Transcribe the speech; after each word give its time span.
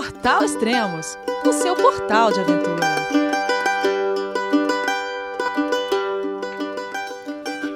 Portal 0.00 0.42
Extremos, 0.42 1.18
o 1.44 1.52
seu 1.52 1.76
portal 1.76 2.32
de 2.32 2.40
aventura. 2.40 2.86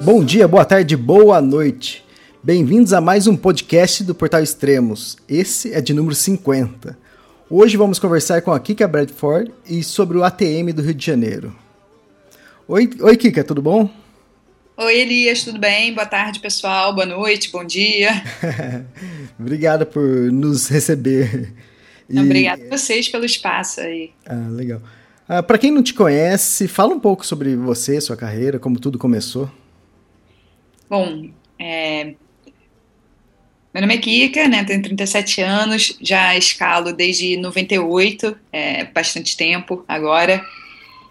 Bom 0.00 0.24
dia, 0.24 0.48
boa 0.48 0.64
tarde, 0.64 0.96
boa 0.96 1.42
noite. 1.42 2.02
Bem-vindos 2.42 2.94
a 2.94 3.00
mais 3.02 3.26
um 3.26 3.36
podcast 3.36 4.02
do 4.02 4.14
Portal 4.14 4.42
Extremos. 4.42 5.18
Esse 5.28 5.74
é 5.74 5.82
de 5.82 5.92
número 5.92 6.14
50. 6.14 6.98
Hoje 7.50 7.76
vamos 7.76 7.98
conversar 7.98 8.40
com 8.40 8.52
a 8.52 8.58
Kika 8.58 8.88
Bradford 8.88 9.52
e 9.68 9.84
sobre 9.84 10.16
o 10.16 10.24
ATM 10.24 10.72
do 10.74 10.80
Rio 10.80 10.94
de 10.94 11.04
Janeiro. 11.04 11.54
Oi, 12.66 12.88
oi 13.02 13.16
Kika, 13.18 13.44
tudo 13.44 13.60
bom? 13.60 13.90
Oi, 14.78 14.96
Elias, 14.96 15.44
tudo 15.44 15.58
bem? 15.58 15.92
Boa 15.92 16.06
tarde, 16.06 16.40
pessoal. 16.40 16.94
Boa 16.94 17.04
noite, 17.04 17.52
bom 17.52 17.66
dia. 17.66 18.12
Obrigado 19.38 19.84
por 19.84 20.02
nos 20.32 20.68
receber. 20.68 21.52
E... 22.08 22.18
Obrigada 22.18 22.64
a 22.64 22.76
vocês 22.76 23.08
pelo 23.08 23.24
espaço 23.24 23.80
aí. 23.80 24.10
Ah, 24.26 24.48
legal. 24.50 24.80
Ah, 25.28 25.42
Para 25.42 25.58
quem 25.58 25.70
não 25.70 25.82
te 25.82 25.94
conhece, 25.94 26.68
fala 26.68 26.94
um 26.94 27.00
pouco 27.00 27.24
sobre 27.24 27.56
você, 27.56 28.00
sua 28.00 28.16
carreira, 28.16 28.58
como 28.58 28.78
tudo 28.78 28.98
começou. 28.98 29.50
Bom, 30.88 31.28
é... 31.58 32.14
meu 33.72 33.80
nome 33.80 33.94
é 33.94 33.98
Kika, 33.98 34.48
né? 34.48 34.64
Tenho 34.64 34.82
37 34.82 35.40
anos, 35.40 35.96
já 36.00 36.36
escalo 36.36 36.92
desde 36.92 37.36
98, 37.36 38.36
é 38.52 38.84
bastante 38.84 39.36
tempo 39.36 39.84
agora. 39.88 40.44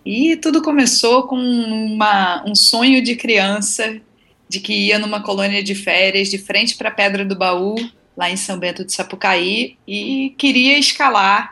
E 0.05 0.35
tudo 0.35 0.61
começou 0.61 1.23
com 1.23 1.37
uma, 1.37 2.43
um 2.45 2.53
sonho 2.53 3.01
de 3.01 3.15
criança 3.15 3.99
de 4.47 4.59
que 4.59 4.73
ia 4.73 4.99
numa 4.99 5.23
colônia 5.23 5.63
de 5.63 5.73
férias 5.73 6.29
de 6.29 6.37
frente 6.37 6.75
para 6.75 6.89
a 6.89 6.91
Pedra 6.93 7.25
do 7.25 7.35
Baú, 7.35 7.75
lá 8.15 8.29
em 8.29 8.37
São 8.37 8.57
Bento 8.57 8.85
de 8.85 8.93
Sapucaí, 8.93 9.77
e 9.87 10.33
queria 10.37 10.77
escalar 10.77 11.49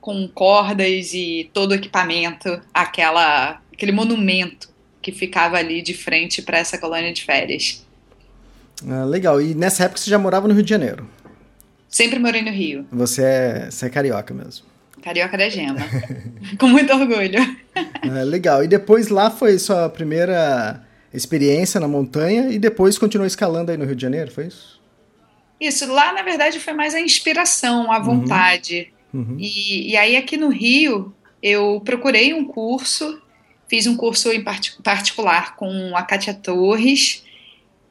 com 0.00 0.28
cordas 0.28 1.14
e 1.14 1.50
todo 1.52 1.70
o 1.70 1.74
equipamento 1.74 2.60
aquela, 2.74 3.60
aquele 3.72 3.92
monumento 3.92 4.68
que 5.00 5.12
ficava 5.12 5.56
ali 5.56 5.80
de 5.80 5.94
frente 5.94 6.42
para 6.42 6.58
essa 6.58 6.76
colônia 6.78 7.12
de 7.12 7.22
férias. 7.22 7.84
Ah, 8.86 9.04
legal. 9.04 9.40
E 9.40 9.54
nessa 9.54 9.84
época 9.84 10.00
você 10.00 10.10
já 10.10 10.18
morava 10.18 10.46
no 10.46 10.54
Rio 10.54 10.62
de 10.62 10.70
Janeiro? 10.70 11.08
Sempre 11.88 12.18
morei 12.18 12.42
no 12.42 12.50
Rio. 12.50 12.86
Você 12.90 13.22
é, 13.22 13.70
você 13.70 13.86
é 13.86 13.88
carioca 13.88 14.34
mesmo? 14.34 14.66
Carioca 15.02 15.36
da 15.36 15.48
Gema. 15.48 15.80
Com 16.58 16.68
muito 16.68 16.92
orgulho. 16.92 17.38
É, 18.02 18.24
legal. 18.24 18.64
E 18.64 18.68
depois 18.68 19.08
lá 19.08 19.30
foi 19.30 19.58
sua 19.58 19.88
primeira 19.88 20.82
experiência 21.12 21.78
na 21.78 21.86
montanha 21.86 22.48
e 22.48 22.58
depois 22.58 22.98
continuou 22.98 23.26
escalando 23.26 23.70
aí 23.70 23.76
no 23.76 23.84
Rio 23.84 23.94
de 23.94 24.02
Janeiro, 24.02 24.30
foi 24.30 24.46
isso? 24.46 24.73
Isso, 25.60 25.90
lá 25.92 26.12
na 26.12 26.22
verdade 26.22 26.60
foi 26.60 26.72
mais 26.72 26.94
a 26.94 27.00
inspiração, 27.00 27.90
a 27.90 27.98
vontade. 27.98 28.92
Uhum. 29.12 29.20
Uhum. 29.20 29.36
E, 29.38 29.92
e 29.92 29.96
aí 29.96 30.16
aqui 30.16 30.36
no 30.36 30.48
Rio 30.48 31.14
eu 31.42 31.80
procurei 31.84 32.34
um 32.34 32.44
curso, 32.44 33.20
fiz 33.68 33.86
um 33.86 33.96
curso 33.96 34.32
em 34.32 34.42
part 34.42 34.76
particular 34.82 35.54
com 35.56 35.96
a 35.96 36.02
Kátia 36.02 36.34
Torres 36.34 37.24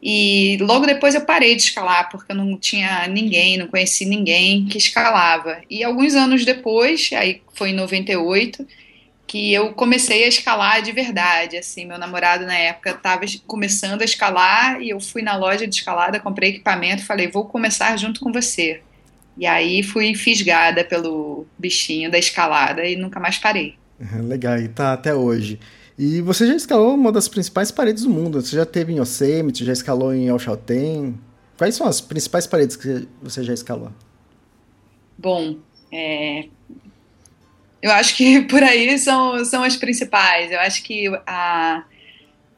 e 0.06 0.58
logo 0.60 0.86
depois 0.86 1.16
eu 1.16 1.22
parei 1.22 1.56
de 1.56 1.62
escalar, 1.62 2.10
porque 2.10 2.34
eu 2.34 2.36
não 2.36 2.58
tinha 2.58 3.08
ninguém, 3.08 3.58
não 3.58 3.68
conheci 3.68 4.04
ninguém 4.04 4.66
que 4.66 4.78
escalava. 4.78 5.62
E 5.70 5.82
alguns 5.82 6.14
anos 6.14 6.44
depois, 6.44 7.10
aí 7.14 7.42
foi 7.54 7.70
em 7.70 7.74
98, 7.74 8.68
que 9.28 9.54
eu 9.54 9.74
comecei 9.74 10.24
a 10.26 10.28
escalar 10.28 10.82
de 10.82 10.92
verdade. 10.92 11.58
Assim, 11.58 11.86
meu 11.86 11.98
namorado 11.98 12.46
na 12.46 12.58
época 12.58 12.92
estava 12.92 13.26
começando 13.48 14.02
a 14.02 14.06
escalar 14.06 14.82
e 14.82 14.90
eu 14.90 15.00
fui 15.00 15.22
na 15.22 15.36
loja 15.36 15.68
de 15.68 15.76
escalada, 15.76 16.20
comprei 16.20 16.52
equipamento 16.52 17.02
e 17.04 17.06
falei: 17.06 17.28
vou 17.28 17.46
começar 17.46 17.98
junto 17.98 18.20
com 18.20 18.32
você. 18.32 18.82
E 19.38 19.46
aí 19.46 19.82
fui 19.82 20.14
fisgada 20.14 20.84
pelo 20.84 21.48
bichinho 21.58 22.12
da 22.12 22.20
escalada 22.20 22.86
e 22.86 22.96
nunca 22.96 23.20
mais 23.20 23.38
parei. 23.38 23.76
Legal, 24.22 24.60
e 24.60 24.68
tá 24.68 24.94
até 24.94 25.14
hoje. 25.14 25.60
E 25.98 26.22
você 26.22 26.48
já 26.48 26.56
escalou 26.56 26.94
uma 26.96 27.12
das 27.12 27.28
principais 27.28 27.72
paredes 27.72 28.04
do 28.04 28.10
mundo. 28.10 28.42
Você 28.42 28.56
já 28.56 28.66
teve 28.66 28.94
em 28.94 29.00
Yosemite, 29.00 29.66
já 29.66 29.74
escalou 29.74 30.14
em 30.14 30.28
El 30.28 30.40
Chaltén. 30.40 31.16
Quais 31.58 31.76
são 31.76 31.88
as 31.88 32.02
principais 32.02 32.48
paredes 32.48 32.76
que 32.76 33.08
você 33.22 33.44
já 33.44 33.54
escalou? 33.54 33.92
Bom, 35.18 35.58
é... 35.92 36.48
eu 37.84 37.92
acho 37.92 38.16
que 38.16 38.42
por 38.48 38.64
aí 38.64 38.98
são, 38.98 39.44
são 39.46 39.62
as 39.62 39.76
principais. 39.76 40.52
Eu 40.52 40.60
acho 40.62 40.82
que 40.82 41.08
a, 41.28 41.84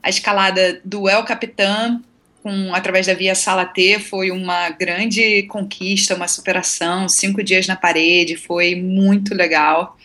a 0.01 0.09
escalada 0.09 0.79
do 0.85 1.09
El 1.09 1.25
Capitan 1.25 2.01
com, 2.43 2.75
através 2.75 3.07
da 3.07 3.15
Via 3.15 3.33
Salatê 3.33 3.97
foi 3.97 4.29
uma 4.29 4.69
grande 4.69 5.43
conquista, 5.43 6.13
uma 6.15 6.27
superação. 6.27 7.09
Cinco 7.09 7.43
dias 7.43 7.65
na 7.65 7.75
parede, 7.75 8.37
foi 8.37 8.75
muito 8.75 9.33
legal 9.33 9.97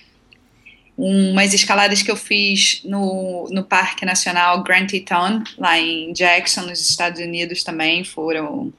umas 0.97 1.55
escaladas 1.55 2.03
que 2.03 2.11
eu 2.11 2.17
fiz 2.17 2.83
no, 2.85 3.49
no 3.51 3.65
Parque 3.65 4.05
Nacional 4.05 4.63
Grand 4.63 4.87
Teton, 4.87 5.43
lá 5.57 5.79
em 5.79 6.13
Jackson, 6.13 6.63
nos 6.63 6.79
Estados 6.79 7.19
Unidos 7.21 7.65
também, 7.65 8.05
foram, 8.05 8.71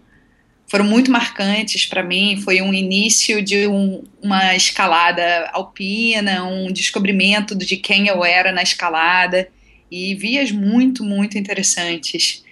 foram 0.72 0.86
muito 0.86 1.12
marcantes 1.12 1.86
para 1.86 2.02
mim. 2.02 2.40
Foi 2.42 2.62
um 2.62 2.74
início 2.74 3.42
de 3.42 3.68
um, 3.68 4.06
uma 4.22 4.56
escalada 4.56 5.50
alpina, 5.52 6.46
um 6.46 6.72
descobrimento 6.72 7.54
de 7.54 7.76
quem 7.76 8.08
eu 8.08 8.24
era 8.24 8.54
na 8.54 8.64
escalada 8.64 9.50
e 9.92 10.16
vias 10.16 10.50
muito, 10.50 11.04
muito 11.04 11.38
interessantes, 11.38 12.46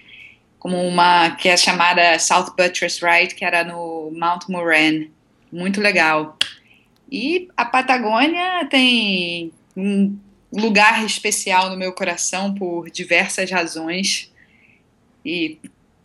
como 0.58 0.76
uma 0.86 1.30
que 1.30 1.48
é 1.48 1.56
chamada 1.56 2.18
South 2.18 2.52
Buttress 2.54 3.00
Ride, 3.02 3.34
que 3.34 3.42
era 3.42 3.64
no 3.64 4.12
Mount 4.14 4.50
Moran, 4.50 5.06
muito 5.50 5.80
legal. 5.80 6.36
E 7.10 7.48
a 7.56 7.64
Patagônia 7.64 8.66
tem 8.68 9.50
um 9.74 10.14
lugar 10.52 11.06
especial 11.06 11.70
no 11.70 11.76
meu 11.78 11.94
coração 11.94 12.54
por 12.54 12.90
diversas 12.90 13.50
razões 13.50 14.30
e 15.24 15.58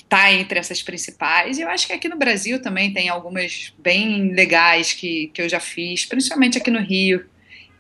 tá 0.08 0.32
entre 0.32 0.60
essas 0.60 0.82
principais. 0.82 1.58
E 1.58 1.62
eu 1.62 1.70
acho 1.70 1.88
que 1.88 1.94
aqui 1.94 2.08
no 2.08 2.18
Brasil 2.18 2.62
também 2.62 2.94
tem 2.94 3.10
algumas 3.10 3.74
bem 3.78 4.34
legais 4.34 4.94
que, 4.94 5.28
que 5.34 5.42
eu 5.42 5.50
já 5.50 5.60
fiz, 5.60 6.06
principalmente 6.06 6.58
aqui 6.58 6.72
no 6.72 6.80
Rio, 6.80 7.26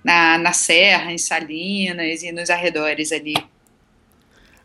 na, 0.04 0.38
na 0.38 0.54
Serra, 0.54 1.12
em 1.12 1.18
Salinas 1.18 2.24
e 2.24 2.32
nos 2.32 2.50
arredores 2.50 3.12
ali. 3.12 3.36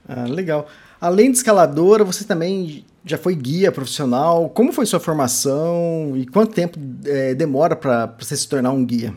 Ah, 0.08 0.24
legal. 0.24 0.68
Além 1.00 1.30
de 1.30 1.38
escaladora, 1.38 2.04
você 2.04 2.24
também 2.24 2.84
já 3.04 3.16
foi 3.16 3.34
guia 3.34 3.72
profissional. 3.72 4.50
Como 4.50 4.72
foi 4.72 4.84
sua 4.84 5.00
formação 5.00 6.12
e 6.16 6.26
quanto 6.26 6.52
tempo 6.52 6.78
é, 7.06 7.34
demora 7.34 7.74
para 7.74 8.06
você 8.18 8.36
se 8.36 8.48
tornar 8.48 8.72
um 8.72 8.84
guia? 8.84 9.14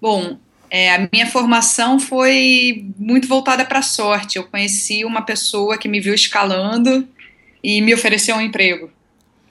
Bom, 0.00 0.38
é, 0.70 0.94
a 0.94 1.08
minha 1.12 1.26
formação 1.26 1.98
foi 1.98 2.86
muito 2.98 3.26
voltada 3.26 3.64
para 3.64 3.78
a 3.78 3.82
sorte. 3.82 4.36
Eu 4.36 4.44
conheci 4.44 5.04
uma 5.04 5.22
pessoa 5.22 5.78
que 5.78 5.88
me 5.88 6.00
viu 6.00 6.14
escalando 6.14 7.08
e 7.62 7.80
me 7.80 7.94
ofereceu 7.94 8.36
um 8.36 8.40
emprego 8.40 8.90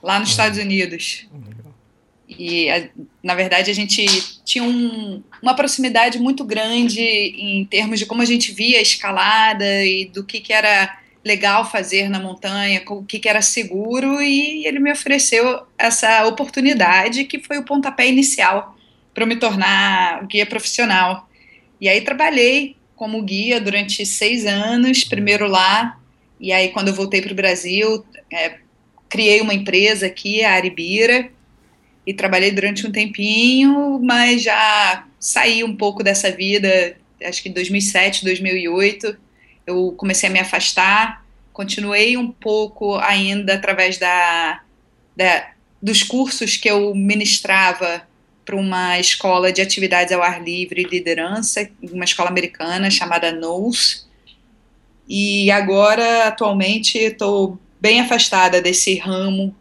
lá 0.01 0.19
nos 0.19 0.29
Estados 0.29 0.59
Unidos. 0.59 1.27
E, 2.29 2.67
na 3.23 3.33
verdade, 3.35 3.71
a 3.71 3.73
gente 3.73 4.05
tinha 4.43 4.63
um, 4.63 5.23
uma 5.41 5.55
proximidade 5.55 6.19
muito 6.19 6.43
grande 6.43 7.01
em 7.01 7.65
termos 7.65 7.99
de 7.99 8.05
como 8.05 8.21
a 8.21 8.25
gente 8.25 8.51
via 8.51 8.79
a 8.79 8.81
escalada 8.81 9.85
e 9.85 10.05
do 10.05 10.23
que, 10.23 10.39
que 10.39 10.51
era 10.51 10.99
legal 11.23 11.69
fazer 11.69 12.09
na 12.09 12.19
montanha, 12.19 12.81
o 12.87 13.03
que, 13.03 13.19
que 13.19 13.27
era 13.27 13.41
seguro, 13.41 14.21
e 14.21 14.65
ele 14.65 14.79
me 14.79 14.91
ofereceu 14.91 15.61
essa 15.77 16.25
oportunidade 16.25 17.25
que 17.25 17.39
foi 17.39 17.57
o 17.57 17.63
pontapé 17.63 18.07
inicial 18.07 18.76
para 19.17 19.25
me 19.25 19.35
tornar 19.35 20.27
guia 20.27 20.45
profissional. 20.45 21.27
E 21.81 21.89
aí 21.89 22.01
trabalhei 22.01 22.75
como 22.95 23.19
guia 23.23 23.59
durante 23.59 24.05
seis 24.05 24.45
anos, 24.45 25.03
primeiro 25.03 25.47
lá, 25.47 25.99
e 26.39 26.53
aí 26.53 26.69
quando 26.69 26.89
eu 26.89 26.93
voltei 26.93 27.19
para 27.19 27.31
o 27.31 27.35
Brasil, 27.35 28.05
é, 28.31 28.59
criei 29.09 29.41
uma 29.41 29.55
empresa 29.55 30.05
aqui, 30.05 30.43
a 30.43 30.53
Aribira, 30.53 31.31
e 32.05 32.13
trabalhei 32.13 32.51
durante 32.51 32.85
um 32.85 32.91
tempinho, 32.91 33.99
mas 34.03 34.43
já 34.43 35.07
saí 35.19 35.63
um 35.63 35.75
pouco 35.75 36.03
dessa 36.03 36.29
vida, 36.29 36.95
acho 37.23 37.41
que 37.41 37.49
em 37.49 37.53
2007, 37.53 38.23
2008, 38.23 39.17
eu 39.65 39.95
comecei 39.97 40.29
a 40.29 40.31
me 40.31 40.39
afastar, 40.39 41.25
continuei 41.51 42.17
um 42.17 42.31
pouco 42.31 42.95
ainda 42.99 43.55
através 43.55 43.97
da, 43.97 44.61
da 45.15 45.49
dos 45.81 46.03
cursos 46.03 46.55
que 46.55 46.69
eu 46.69 46.93
ministrava 46.93 48.06
para 48.47 48.55
uma 48.55 48.97
escola 48.97 49.51
de 49.51 49.61
atividades 49.61 50.13
ao 50.13 50.23
ar 50.23 50.41
livre 50.41 50.81
e 50.81 50.85
liderança, 50.85 51.69
uma 51.83 52.05
escola 52.05 52.29
americana 52.29 52.89
chamada 52.89 53.29
NOS. 53.29 54.07
E 55.05 55.51
agora, 55.51 56.27
atualmente, 56.27 56.97
estou 56.97 57.59
bem 57.79 57.99
afastada 57.99 58.61
desse 58.61 58.95
ramo 58.95 59.53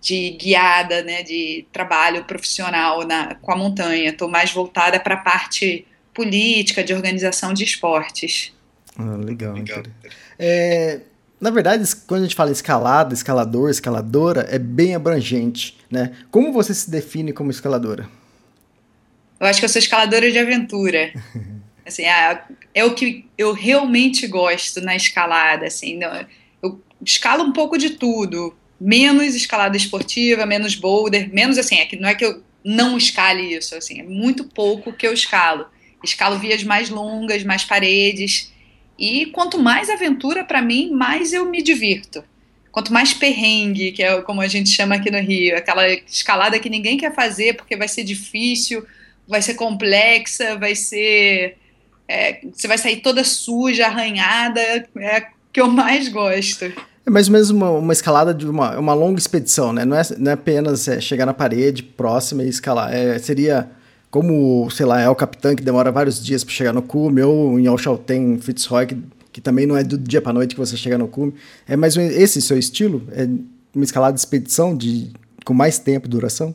de 0.00 0.30
guiada, 0.30 1.02
né, 1.02 1.24
de 1.24 1.66
trabalho 1.72 2.24
profissional 2.24 3.04
na, 3.04 3.34
com 3.34 3.52
a 3.52 3.56
montanha. 3.56 4.10
Estou 4.10 4.28
mais 4.28 4.52
voltada 4.52 5.00
para 5.00 5.14
a 5.14 5.18
parte 5.18 5.84
política, 6.14 6.84
de 6.84 6.94
organização 6.94 7.52
de 7.52 7.64
esportes. 7.64 8.52
Ah, 8.96 9.16
legal. 9.16 9.54
legal. 9.54 9.82
É, 10.38 11.00
na 11.42 11.50
verdade, 11.50 11.84
quando 12.06 12.20
a 12.20 12.22
gente 12.22 12.36
fala 12.36 12.52
escalada, 12.52 13.12
escalador, 13.12 13.68
escaladora, 13.68 14.46
é 14.48 14.60
bem 14.60 14.94
abrangente, 14.94 15.76
né? 15.90 16.12
Como 16.30 16.52
você 16.52 16.72
se 16.72 16.88
define 16.88 17.32
como 17.32 17.50
escaladora? 17.50 18.08
Eu 19.40 19.48
acho 19.48 19.58
que 19.58 19.64
eu 19.64 19.68
sou 19.68 19.80
escaladora 19.80 20.30
de 20.30 20.38
aventura. 20.38 21.12
assim, 21.84 22.04
é, 22.04 22.44
é 22.72 22.84
o 22.84 22.94
que 22.94 23.26
eu 23.36 23.52
realmente 23.52 24.24
gosto 24.28 24.80
na 24.80 24.94
escalada, 24.94 25.66
assim. 25.66 25.98
Eu 26.62 26.80
escalo 27.04 27.42
um 27.42 27.52
pouco 27.52 27.76
de 27.76 27.90
tudo, 27.90 28.54
menos 28.80 29.34
escalada 29.34 29.76
esportiva, 29.76 30.46
menos 30.46 30.76
boulder, 30.76 31.28
menos 31.34 31.58
assim, 31.58 31.80
é 31.80 31.86
que 31.86 31.96
não 31.96 32.08
é 32.08 32.14
que 32.14 32.24
eu 32.24 32.40
não 32.64 32.96
escale 32.96 33.52
isso, 33.52 33.74
assim, 33.74 33.98
é 33.98 34.04
muito 34.04 34.44
pouco 34.44 34.92
que 34.92 35.04
eu 35.04 35.12
escalo. 35.12 35.66
Escalo 36.04 36.38
vias 36.38 36.62
mais 36.62 36.88
longas, 36.88 37.42
mais 37.42 37.64
paredes, 37.64 38.51
e 38.98 39.26
quanto 39.26 39.58
mais 39.58 39.90
aventura 39.90 40.44
para 40.44 40.62
mim, 40.62 40.90
mais 40.90 41.32
eu 41.32 41.44
me 41.46 41.62
divirto. 41.62 42.22
Quanto 42.70 42.92
mais 42.92 43.12
perrengue, 43.12 43.92
que 43.92 44.02
é 44.02 44.22
como 44.22 44.40
a 44.40 44.48
gente 44.48 44.70
chama 44.70 44.94
aqui 44.94 45.10
no 45.10 45.18
Rio, 45.18 45.56
aquela 45.56 45.86
escalada 45.88 46.58
que 46.58 46.70
ninguém 46.70 46.96
quer 46.96 47.14
fazer 47.14 47.54
porque 47.54 47.76
vai 47.76 47.88
ser 47.88 48.02
difícil, 48.02 48.84
vai 49.28 49.42
ser 49.42 49.54
complexa, 49.54 50.56
vai 50.56 50.74
ser. 50.74 51.58
É, 52.08 52.40
você 52.52 52.66
vai 52.66 52.78
sair 52.78 52.96
toda 53.00 53.24
suja, 53.24 53.86
arranhada, 53.86 54.60
é 54.96 55.26
que 55.52 55.60
eu 55.60 55.68
mais 55.68 56.08
gosto. 56.08 56.64
É 57.04 57.10
mais 57.10 57.26
ou 57.26 57.32
menos 57.32 57.50
uma, 57.50 57.70
uma 57.70 57.92
escalada 57.92 58.32
de 58.32 58.46
uma, 58.46 58.78
uma 58.78 58.94
longa 58.94 59.18
expedição, 59.18 59.72
né? 59.72 59.84
Não 59.84 59.96
é, 59.96 60.02
não 60.18 60.30
é 60.30 60.34
apenas 60.34 60.88
é, 60.88 61.00
chegar 61.00 61.26
na 61.26 61.34
parede 61.34 61.82
próxima 61.82 62.42
e 62.42 62.48
escalar. 62.48 62.94
É, 62.94 63.18
seria 63.18 63.68
como, 64.12 64.68
sei 64.70 64.84
lá, 64.84 65.00
é 65.00 65.08
o 65.08 65.14
capitão 65.14 65.56
que 65.56 65.62
demora 65.62 65.90
vários 65.90 66.22
dias 66.22 66.44
para 66.44 66.52
chegar 66.52 66.72
no 66.74 66.82
cume, 66.82 67.22
ou 67.22 67.58
em 67.58 67.66
Alchalten, 67.66 68.38
Fitzroy, 68.38 68.86
que, 68.86 68.98
que 69.32 69.40
também 69.40 69.66
não 69.66 69.74
é 69.74 69.82
do 69.82 69.96
dia 69.96 70.20
para 70.20 70.34
noite 70.34 70.54
que 70.54 70.60
você 70.60 70.76
chega 70.76 70.98
no 70.98 71.08
cume. 71.08 71.32
É 71.66 71.76
mais 71.76 71.96
esse 71.96 72.42
seu 72.42 72.58
estilo? 72.58 73.08
É 73.12 73.26
uma 73.74 73.82
escalada 73.82 74.12
de 74.12 74.20
expedição 74.20 74.76
de, 74.76 75.10
com 75.46 75.54
mais 75.54 75.78
tempo, 75.78 76.06
duração? 76.06 76.54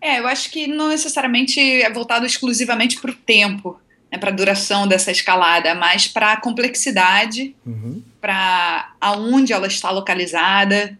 É, 0.00 0.18
eu 0.18 0.26
acho 0.26 0.50
que 0.50 0.66
não 0.66 0.88
necessariamente 0.88 1.60
é 1.60 1.88
voltado 1.88 2.26
exclusivamente 2.26 3.00
para 3.00 3.12
o 3.12 3.14
tempo, 3.14 3.80
né, 4.10 4.18
para 4.18 4.30
a 4.30 4.34
duração 4.34 4.88
dessa 4.88 5.12
escalada, 5.12 5.72
mas 5.76 6.08
para 6.08 6.32
a 6.32 6.36
complexidade, 6.36 7.54
uhum. 7.64 8.02
para 8.20 8.92
aonde 9.00 9.52
ela 9.52 9.68
está 9.68 9.92
localizada, 9.92 10.98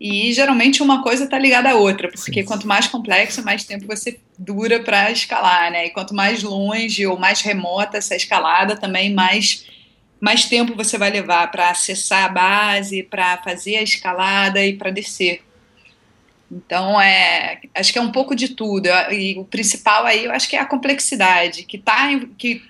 e 0.00 0.32
geralmente 0.32 0.82
uma 0.82 1.02
coisa 1.02 1.24
está 1.24 1.38
ligada 1.38 1.70
à 1.70 1.74
outra, 1.74 2.08
porque 2.08 2.40
sim, 2.40 2.44
quanto 2.44 2.66
mais 2.66 2.86
complexo, 2.86 3.44
mais 3.44 3.64
tempo 3.64 3.86
você 3.86 4.18
dura 4.38 4.80
para 4.80 5.10
escalar, 5.10 5.70
né? 5.70 5.86
E 5.86 5.90
quanto 5.90 6.14
mais 6.14 6.42
longe 6.42 7.06
ou 7.06 7.18
mais 7.18 7.42
remota 7.42 7.98
essa 7.98 8.16
escalada, 8.16 8.74
também 8.74 9.12
mais 9.12 9.66
mais 10.18 10.44
tempo 10.44 10.74
você 10.74 10.96
vai 10.98 11.10
levar 11.10 11.50
para 11.50 11.70
acessar 11.70 12.24
a 12.24 12.28
base, 12.28 13.02
para 13.02 13.38
fazer 13.38 13.76
a 13.76 13.82
escalada 13.82 14.64
e 14.64 14.74
para 14.74 14.90
descer. 14.90 15.42
Então, 16.50 17.00
é, 17.00 17.60
acho 17.74 17.92
que 17.92 17.98
é 17.98 18.02
um 18.02 18.12
pouco 18.12 18.34
de 18.34 18.50
tudo. 18.50 18.88
E 19.10 19.38
o 19.38 19.44
principal 19.44 20.04
aí, 20.04 20.24
eu 20.24 20.32
acho 20.32 20.48
que 20.48 20.56
é 20.56 20.60
a 20.60 20.66
complexidade, 20.66 21.62
que 21.64 21.78
tá 21.78 22.08
que 22.36 22.62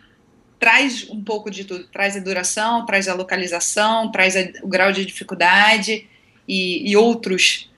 traz 0.61 1.09
um 1.11 1.23
pouco 1.23 1.51
de 1.51 1.65
tudo, 1.65 1.85
traz 1.89 2.17
a 2.17 2.21
duração, 2.21 2.87
traz 2.87 3.09
a 3.09 3.15
localização, 3.15 4.13
traz 4.13 4.37
a, 4.37 4.41
o 4.63 4.69
grau 4.69 4.93
de 4.93 5.05
dificuldade 5.05 6.07
e, 6.51 6.91
e 6.91 6.97
outros 6.97 7.71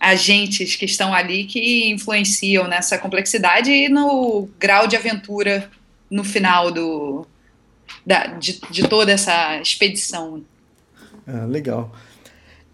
agentes 0.00 0.74
que 0.74 0.86
estão 0.86 1.12
ali 1.12 1.44
que 1.44 1.90
influenciam 1.90 2.66
nessa 2.66 2.96
complexidade 2.96 3.70
e 3.70 3.90
no 3.90 4.48
grau 4.58 4.86
de 4.86 4.96
aventura 4.96 5.70
no 6.10 6.24
final 6.24 6.70
do, 6.70 7.26
da, 8.06 8.26
de, 8.26 8.58
de 8.70 8.88
toda 8.88 9.12
essa 9.12 9.60
expedição. 9.60 10.42
Ah, 11.26 11.44
legal. 11.44 11.94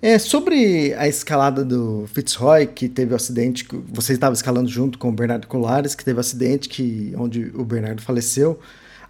É, 0.00 0.18
sobre 0.18 0.94
a 0.94 1.08
escalada 1.08 1.64
do 1.64 2.08
Fitzroy, 2.12 2.66
que 2.66 2.88
teve 2.88 3.10
o 3.10 3.14
um 3.14 3.16
acidente, 3.16 3.66
você 3.88 4.12
estava 4.12 4.34
escalando 4.34 4.68
junto 4.68 4.98
com 4.98 5.08
o 5.08 5.12
Bernardo 5.12 5.46
Colares, 5.46 5.94
que 5.94 6.04
teve 6.04 6.18
um 6.18 6.20
acidente 6.20 6.68
que, 6.68 7.12
onde 7.16 7.50
o 7.54 7.64
Bernardo 7.64 8.02
faleceu. 8.02 8.60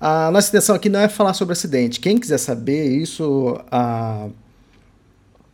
A 0.00 0.30
nossa 0.30 0.48
intenção 0.48 0.74
aqui 0.74 0.88
não 0.88 1.00
é 1.00 1.08
falar 1.08 1.34
sobre 1.34 1.52
acidente. 1.52 1.98
Quem 1.98 2.18
quiser 2.18 2.38
saber 2.38 2.88
isso, 2.88 3.58
a 3.70 4.28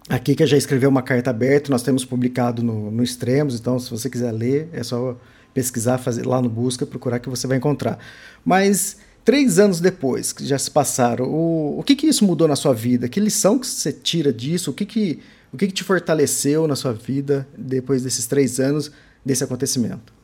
a 0.09 0.19
Kika 0.19 0.47
já 0.47 0.57
escreveu 0.57 0.89
uma 0.89 1.03
carta 1.03 1.31
aberta, 1.31 1.71
nós 1.71 1.83
temos 1.83 2.05
publicado 2.05 2.63
no, 2.63 2.91
no 2.91 3.03
Extremos, 3.03 3.61
então 3.61 3.79
se 3.79 3.91
você 3.91 4.09
quiser 4.09 4.33
ler, 4.33 4.69
é 4.73 4.83
só 4.83 5.19
pesquisar, 5.53 5.99
fazer 5.99 6.25
lá 6.25 6.41
no 6.41 6.49
busca, 6.49 6.87
procurar 6.87 7.19
que 7.19 7.29
você 7.29 7.47
vai 7.47 7.59
encontrar. 7.59 7.99
Mas 8.45 8.99
três 9.25 9.59
anos 9.59 9.81
depois, 9.81 10.33
que 10.33 10.47
já 10.47 10.59
se 10.59 10.71
passaram, 10.71 11.27
o, 11.27 11.79
o 11.79 11.83
que, 11.83 11.95
que 11.95 12.07
isso 12.07 12.25
mudou 12.25 12.49
na 12.49 12.57
sua 12.57 12.73
vida? 12.73 13.09
Que 13.09 13.21
lição 13.21 13.59
que 13.59 13.67
você 13.67 13.93
tira 13.93 14.33
disso? 14.33 14.71
O 14.71 14.75
que, 14.75 14.87
que, 14.87 15.19
o 15.53 15.57
que, 15.57 15.67
que 15.67 15.73
te 15.73 15.85
fortaleceu 15.85 16.67
na 16.67 16.77
sua 16.77 16.93
vida 16.93 17.47
depois 17.57 18.03
desses 18.03 18.27
três 18.27 18.59
anos 18.59 18.91
desse 19.25 19.45
acontecimento? 19.45 20.15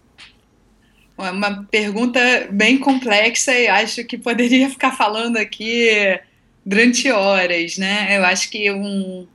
É 1.19 1.31
uma 1.31 1.64
pergunta 1.64 2.20
bem 2.50 2.78
complexa 2.78 3.52
e 3.52 3.69
acho 3.69 4.02
que 4.04 4.16
poderia 4.16 4.69
ficar 4.70 4.92
falando 4.92 5.36
aqui 5.36 5.90
durante 6.64 7.10
horas, 7.10 7.76
né? 7.76 8.16
Eu 8.16 8.25
acho 8.25 8.50
que 8.50 8.70
um, 8.72 9.26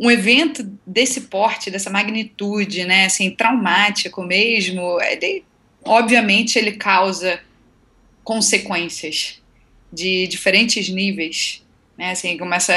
um 0.00 0.10
evento 0.10 0.62
desse 0.86 1.22
porte, 1.22 1.70
dessa 1.70 1.90
magnitude, 1.90 2.86
né, 2.86 3.04
assim, 3.04 3.30
traumático 3.30 4.22
mesmo, 4.22 4.98
ele, 5.02 5.44
obviamente 5.84 6.58
ele 6.58 6.72
causa 6.72 7.38
consequências 8.24 9.42
de 9.92 10.26
diferentes 10.26 10.88
níveis, 10.88 11.62
né, 11.98 12.12
assim, 12.12 12.38
começa, 12.38 12.72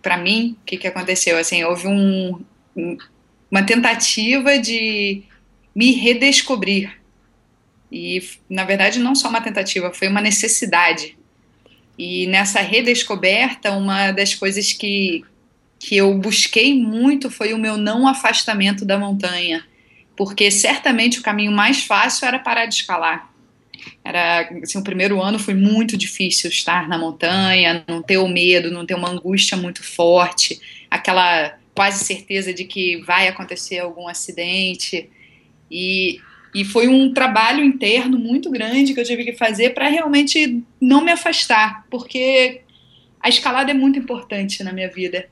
para 0.00 0.16
mim, 0.16 0.56
o 0.60 0.64
que, 0.64 0.76
que 0.76 0.86
aconteceu, 0.86 1.36
assim, 1.38 1.64
houve 1.64 1.88
um, 1.88 2.40
um, 2.76 2.96
uma 3.50 3.64
tentativa 3.64 4.56
de 4.56 5.24
me 5.74 5.90
redescobrir, 5.90 7.00
e, 7.90 8.22
na 8.48 8.62
verdade, 8.62 9.00
não 9.00 9.16
só 9.16 9.28
uma 9.28 9.40
tentativa, 9.40 9.92
foi 9.92 10.06
uma 10.06 10.20
necessidade, 10.20 11.18
e 11.98 12.28
nessa 12.28 12.60
redescoberta, 12.60 13.72
uma 13.72 14.12
das 14.12 14.36
coisas 14.36 14.72
que, 14.72 15.24
que 15.80 15.96
eu 15.96 16.14
busquei 16.18 16.74
muito 16.74 17.30
foi 17.30 17.54
o 17.54 17.58
meu 17.58 17.78
não 17.78 18.06
afastamento 18.06 18.84
da 18.84 18.98
montanha, 18.98 19.64
porque 20.14 20.50
certamente 20.50 21.18
o 21.18 21.22
caminho 21.22 21.50
mais 21.50 21.82
fácil 21.82 22.28
era 22.28 22.38
parar 22.38 22.66
de 22.66 22.74
escalar. 22.74 23.32
Era, 24.04 24.46
assim, 24.62 24.78
o 24.78 24.84
primeiro 24.84 25.22
ano 25.22 25.38
foi 25.38 25.54
muito 25.54 25.96
difícil 25.96 26.50
estar 26.50 26.86
na 26.86 26.98
montanha, 26.98 27.82
não 27.88 28.02
ter 28.02 28.18
o 28.18 28.28
medo, 28.28 28.70
não 28.70 28.84
ter 28.84 28.94
uma 28.94 29.08
angústia 29.08 29.56
muito 29.56 29.82
forte, 29.82 30.60
aquela 30.90 31.58
quase 31.74 32.04
certeza 32.04 32.52
de 32.52 32.64
que 32.64 32.98
vai 32.98 33.26
acontecer 33.26 33.78
algum 33.78 34.06
acidente. 34.06 35.08
E, 35.70 36.20
e 36.54 36.62
foi 36.62 36.88
um 36.88 37.14
trabalho 37.14 37.64
interno 37.64 38.18
muito 38.18 38.50
grande 38.50 38.92
que 38.92 39.00
eu 39.00 39.04
tive 39.04 39.24
que 39.24 39.32
fazer 39.32 39.70
para 39.70 39.88
realmente 39.88 40.62
não 40.78 41.02
me 41.02 41.10
afastar, 41.10 41.86
porque 41.90 42.60
a 43.18 43.30
escalada 43.30 43.70
é 43.70 43.74
muito 43.74 43.98
importante 43.98 44.62
na 44.62 44.74
minha 44.74 44.90
vida. 44.90 45.26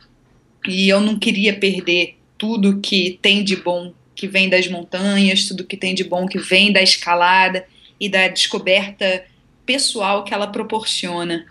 E 0.69 0.87
eu 0.87 1.01
não 1.01 1.19
queria 1.19 1.59
perder 1.59 2.19
tudo 2.37 2.79
que 2.79 3.19
tem 3.23 3.43
de 3.43 3.57
bom 3.57 3.95
que 4.15 4.29
vem 4.29 4.51
das 4.51 4.69
montanhas, 4.69 5.47
tudo 5.49 5.65
que 5.65 5.79
tem 5.79 5.95
de 5.95 6.05
bom 6.05 6.27
que 6.27 6.39
vem 6.39 6.71
da 6.71 6.83
escalada 6.83 7.65
e 7.99 8.07
da 8.07 8.29
descoberta 8.29 9.25
pessoal 9.65 10.25
que 10.25 10.35
ela 10.35 10.47
proporciona. 10.47 11.47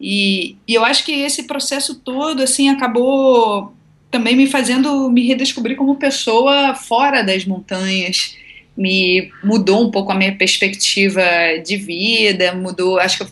E, 0.00 0.56
e, 0.66 0.74
eu 0.74 0.84
acho 0.84 1.04
que 1.04 1.10
esse 1.10 1.42
processo 1.42 1.96
todo 1.96 2.40
assim 2.40 2.68
acabou 2.68 3.74
também 4.12 4.36
me 4.36 4.46
fazendo 4.46 5.10
me 5.10 5.26
redescobrir 5.26 5.76
como 5.76 5.96
pessoa 5.96 6.76
fora 6.76 7.22
das 7.22 7.44
montanhas. 7.44 8.36
Me 8.76 9.32
mudou 9.42 9.84
um 9.84 9.90
pouco 9.90 10.12
a 10.12 10.14
minha 10.14 10.36
perspectiva 10.36 11.22
de 11.66 11.76
vida, 11.76 12.54
mudou, 12.54 13.00
acho 13.00 13.16
que 13.16 13.22
eu 13.24 13.28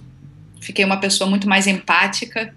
fiquei 0.60 0.84
uma 0.84 0.98
pessoa 0.98 1.30
muito 1.30 1.48
mais 1.48 1.68
empática 1.68 2.52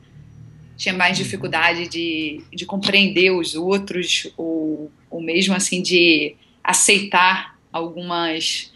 tinha 0.82 0.96
mais 0.96 1.16
dificuldade 1.16 1.88
de, 1.88 2.42
de 2.52 2.66
compreender 2.66 3.30
os 3.30 3.54
outros, 3.54 4.34
ou, 4.36 4.92
ou 5.12 5.22
mesmo 5.22 5.54
assim 5.54 5.80
de 5.80 6.36
aceitar 6.64 7.56
algumas, 7.72 8.74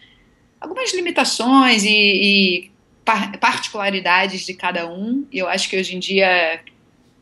algumas 0.62 0.94
limitações 0.94 1.84
e, 1.84 1.90
e 1.90 2.72
particularidades 3.40 4.46
de 4.46 4.54
cada 4.54 4.88
um. 4.88 5.26
E 5.32 5.40
eu 5.40 5.48
acho 5.50 5.68
que 5.68 5.80
hoje 5.80 5.96
em 5.96 6.00
dia 6.00 6.62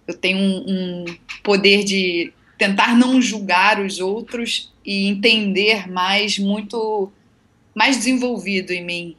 eu 0.05 0.13
tenho 0.13 0.37
um, 0.37 0.65
um 0.67 1.05
poder 1.41 1.85
de 1.85 2.33
tentar 2.57 2.93
não 2.93 3.21
julgar 3.21 3.79
os 3.79 4.01
outros 4.01 4.73
e 4.85 5.07
entender 5.07 5.89
mais, 5.89 6.37
muito 6.37 7.09
mais 7.73 7.95
desenvolvido 7.95 8.71
em 8.71 8.83
mim. 8.83 9.15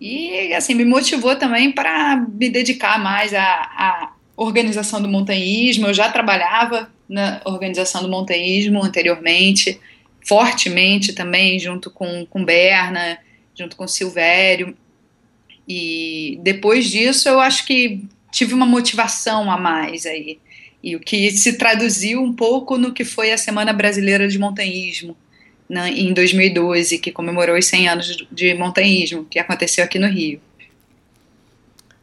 E 0.00 0.52
assim, 0.52 0.74
me 0.74 0.84
motivou 0.84 1.36
também 1.36 1.70
para 1.70 2.16
me 2.16 2.48
dedicar 2.48 2.98
mais 2.98 3.32
a, 3.32 3.44
a, 3.44 4.13
organização 4.36 5.00
do 5.00 5.08
montanhismo, 5.08 5.86
eu 5.86 5.94
já 5.94 6.10
trabalhava 6.10 6.90
na 7.08 7.40
organização 7.44 8.02
do 8.02 8.08
montanhismo 8.08 8.82
anteriormente, 8.82 9.80
fortemente 10.26 11.12
também, 11.12 11.58
junto 11.58 11.90
com, 11.90 12.26
com 12.26 12.44
Berna, 12.44 13.18
junto 13.54 13.76
com 13.76 13.86
Silvério. 13.86 14.76
E 15.68 16.38
depois 16.42 16.90
disso, 16.90 17.28
eu 17.28 17.40
acho 17.40 17.64
que 17.66 18.02
tive 18.30 18.54
uma 18.54 18.66
motivação 18.66 19.50
a 19.50 19.56
mais 19.56 20.06
aí. 20.06 20.38
E 20.82 20.96
o 20.96 21.00
que 21.00 21.30
se 21.30 21.56
traduziu 21.56 22.22
um 22.22 22.32
pouco 22.32 22.76
no 22.76 22.92
que 22.92 23.04
foi 23.04 23.32
a 23.32 23.38
Semana 23.38 23.72
Brasileira 23.72 24.28
de 24.28 24.38
Montanhismo, 24.38 25.16
na, 25.68 25.88
em 25.88 26.12
2012, 26.12 26.98
que 26.98 27.10
comemorou 27.10 27.56
os 27.56 27.66
100 27.66 27.88
anos 27.88 28.26
de 28.30 28.54
montanhismo, 28.54 29.24
que 29.24 29.38
aconteceu 29.38 29.82
aqui 29.82 29.98
no 29.98 30.06
Rio. 30.06 30.40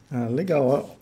Ah, 0.10 0.28
legal. 0.28 0.98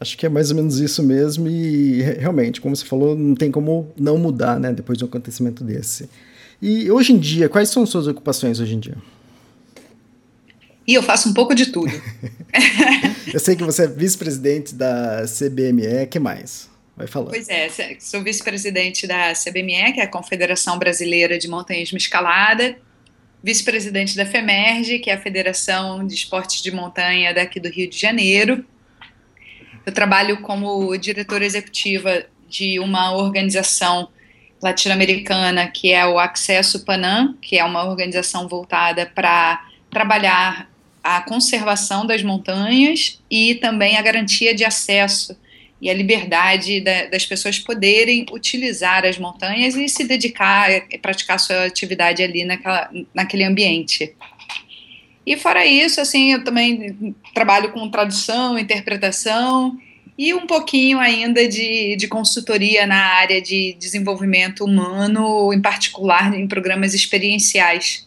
Acho 0.00 0.18
que 0.18 0.26
é 0.26 0.28
mais 0.28 0.50
ou 0.50 0.56
menos 0.56 0.80
isso 0.80 1.02
mesmo 1.02 1.48
e 1.48 2.02
realmente, 2.02 2.60
como 2.60 2.74
você 2.74 2.84
falou, 2.84 3.16
não 3.16 3.34
tem 3.34 3.50
como 3.50 3.92
não 3.96 4.18
mudar, 4.18 4.58
né, 4.58 4.72
depois 4.72 4.98
de 4.98 5.04
um 5.04 5.06
acontecimento 5.06 5.62
desse. 5.62 6.08
E 6.60 6.90
hoje 6.90 7.12
em 7.12 7.18
dia, 7.18 7.48
quais 7.48 7.68
são 7.68 7.86
suas 7.86 8.06
ocupações 8.06 8.58
hoje 8.60 8.74
em 8.74 8.80
dia? 8.80 8.96
E 10.86 10.94
eu 10.94 11.02
faço 11.02 11.28
um 11.28 11.34
pouco 11.34 11.54
de 11.54 11.66
tudo. 11.66 11.92
eu 13.32 13.40
sei 13.40 13.56
que 13.56 13.64
você 13.64 13.84
é 13.84 13.86
vice-presidente 13.86 14.74
da 14.74 15.24
CBME, 15.24 16.06
que 16.10 16.18
mais? 16.18 16.68
Vai 16.96 17.06
falando. 17.06 17.30
Pois 17.30 17.48
é, 17.48 17.68
sou 17.98 18.22
vice-presidente 18.22 19.06
da 19.06 19.32
CBME, 19.32 19.94
que 19.94 20.00
é 20.00 20.04
a 20.04 20.08
Confederação 20.08 20.78
Brasileira 20.78 21.38
de 21.38 21.48
Montanhismo 21.48 21.96
Escalada, 21.96 22.76
vice-presidente 23.42 24.16
da 24.16 24.26
FEMERGE, 24.26 24.98
que 24.98 25.10
é 25.10 25.14
a 25.14 25.20
Federação 25.20 26.06
de 26.06 26.14
Esportes 26.14 26.62
de 26.62 26.70
Montanha 26.70 27.34
daqui 27.34 27.58
do 27.58 27.68
Rio 27.68 27.88
de 27.88 27.98
Janeiro, 27.98 28.64
eu 29.84 29.92
trabalho 29.92 30.40
como 30.40 30.96
diretora 30.96 31.44
executiva 31.44 32.24
de 32.48 32.78
uma 32.78 33.12
organização 33.12 34.08
latino-americana 34.62 35.66
que 35.68 35.92
é 35.92 36.06
o 36.06 36.18
Acesso 36.18 36.84
Panam, 36.84 37.34
que 37.40 37.58
é 37.58 37.64
uma 37.64 37.84
organização 37.84 38.48
voltada 38.48 39.06
para 39.06 39.62
trabalhar 39.90 40.70
a 41.02 41.20
conservação 41.20 42.06
das 42.06 42.22
montanhas 42.22 43.20
e 43.30 43.56
também 43.56 43.98
a 43.98 44.02
garantia 44.02 44.54
de 44.54 44.64
acesso 44.64 45.36
e 45.80 45.90
a 45.90 45.94
liberdade 45.94 46.80
da, 46.80 47.06
das 47.06 47.26
pessoas 47.26 47.58
poderem 47.58 48.24
utilizar 48.32 49.04
as 49.04 49.18
montanhas 49.18 49.76
e 49.76 49.86
se 49.86 50.04
dedicar 50.04 50.70
e 50.70 50.98
praticar 50.98 51.38
sua 51.38 51.66
atividade 51.66 52.22
ali 52.22 52.42
naquela, 52.42 52.90
naquele 53.12 53.44
ambiente. 53.44 54.16
E 55.26 55.36
fora 55.36 55.64
isso, 55.64 56.00
assim, 56.00 56.32
eu 56.32 56.44
também 56.44 57.14
trabalho 57.32 57.72
com 57.72 57.88
tradução, 57.88 58.58
interpretação 58.58 59.78
e 60.16 60.32
um 60.32 60.46
pouquinho 60.46 60.98
ainda 60.98 61.48
de, 61.48 61.96
de 61.96 62.06
consultoria 62.06 62.86
na 62.86 63.14
área 63.16 63.40
de 63.40 63.74
desenvolvimento 63.78 64.64
humano, 64.64 65.52
em 65.52 65.60
particular 65.60 66.34
em 66.34 66.46
programas 66.46 66.94
experienciais, 66.94 68.06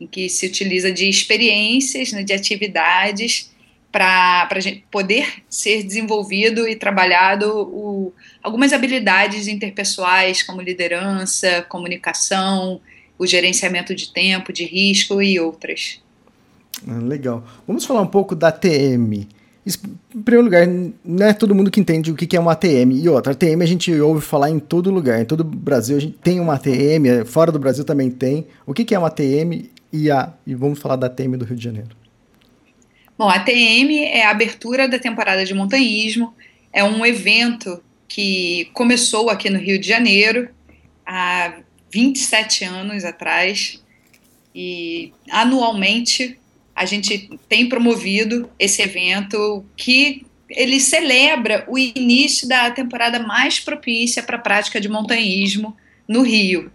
em 0.00 0.06
que 0.06 0.28
se 0.28 0.46
utiliza 0.46 0.92
de 0.92 1.08
experiências, 1.08 2.12
né, 2.12 2.22
de 2.22 2.32
atividades 2.32 3.50
para 3.90 4.46
poder 4.90 5.42
ser 5.48 5.82
desenvolvido 5.82 6.68
e 6.68 6.76
trabalhado 6.76 7.50
o, 7.50 8.12
algumas 8.42 8.74
habilidades 8.74 9.48
interpessoais, 9.48 10.42
como 10.42 10.60
liderança, 10.60 11.62
comunicação, 11.62 12.78
o 13.18 13.26
gerenciamento 13.26 13.94
de 13.94 14.12
tempo, 14.12 14.52
de 14.52 14.66
risco 14.66 15.22
e 15.22 15.40
outras. 15.40 16.02
Ah, 16.88 16.98
legal. 16.98 17.44
Vamos 17.66 17.84
falar 17.84 18.00
um 18.00 18.06
pouco 18.06 18.34
da 18.34 18.52
TM. 18.52 19.28
Em 19.66 20.22
primeiro 20.22 20.44
lugar, 20.44 20.64
não 21.04 21.26
é 21.26 21.32
todo 21.32 21.52
mundo 21.52 21.72
que 21.72 21.80
entende 21.80 22.12
o 22.12 22.14
que 22.14 22.36
é 22.36 22.40
uma 22.40 22.52
ATM. 22.52 22.92
E 22.92 23.08
outra, 23.08 23.32
ATM 23.32 23.62
a 23.62 23.66
gente 23.66 23.92
ouve 24.00 24.20
falar 24.20 24.48
em 24.48 24.60
todo 24.60 24.92
lugar. 24.92 25.20
Em 25.20 25.24
todo 25.24 25.40
o 25.40 25.44
Brasil 25.44 25.96
a 25.96 26.00
gente 26.00 26.16
tem 26.18 26.38
uma 26.38 26.54
ATM, 26.54 27.24
fora 27.26 27.50
do 27.50 27.58
Brasil 27.58 27.84
também 27.84 28.08
tem. 28.08 28.46
O 28.64 28.72
que 28.72 28.94
é 28.94 28.98
uma 28.98 29.08
ATM 29.08 29.68
e, 29.92 30.08
a, 30.08 30.32
e 30.46 30.54
vamos 30.54 30.78
falar 30.78 30.94
da 30.94 31.08
ATM 31.08 31.36
do 31.36 31.44
Rio 31.44 31.56
de 31.56 31.64
Janeiro. 31.64 31.96
Bom, 33.18 33.28
a 33.28 33.34
ATM 33.34 34.04
é 34.04 34.24
a 34.24 34.30
abertura 34.30 34.88
da 34.88 35.00
temporada 35.00 35.44
de 35.44 35.52
montanhismo. 35.52 36.32
É 36.72 36.84
um 36.84 37.04
evento 37.04 37.82
que 38.06 38.70
começou 38.72 39.30
aqui 39.30 39.50
no 39.50 39.58
Rio 39.58 39.80
de 39.80 39.88
Janeiro 39.88 40.48
há 41.04 41.54
27 41.90 42.64
anos 42.64 43.04
atrás. 43.04 43.82
E 44.54 45.12
anualmente 45.28 46.38
a 46.76 46.84
gente 46.84 47.30
tem 47.48 47.68
promovido 47.70 48.50
esse 48.58 48.82
evento 48.82 49.64
que 49.74 50.26
ele 50.50 50.78
celebra 50.78 51.64
o 51.66 51.78
início 51.78 52.46
da 52.46 52.70
temporada 52.70 53.18
mais 53.18 53.58
propícia 53.58 54.22
para 54.22 54.36
a 54.36 54.40
prática 54.40 54.78
de 54.78 54.88
montanhismo 54.88 55.74
no 56.06 56.22
Rio. 56.22 56.70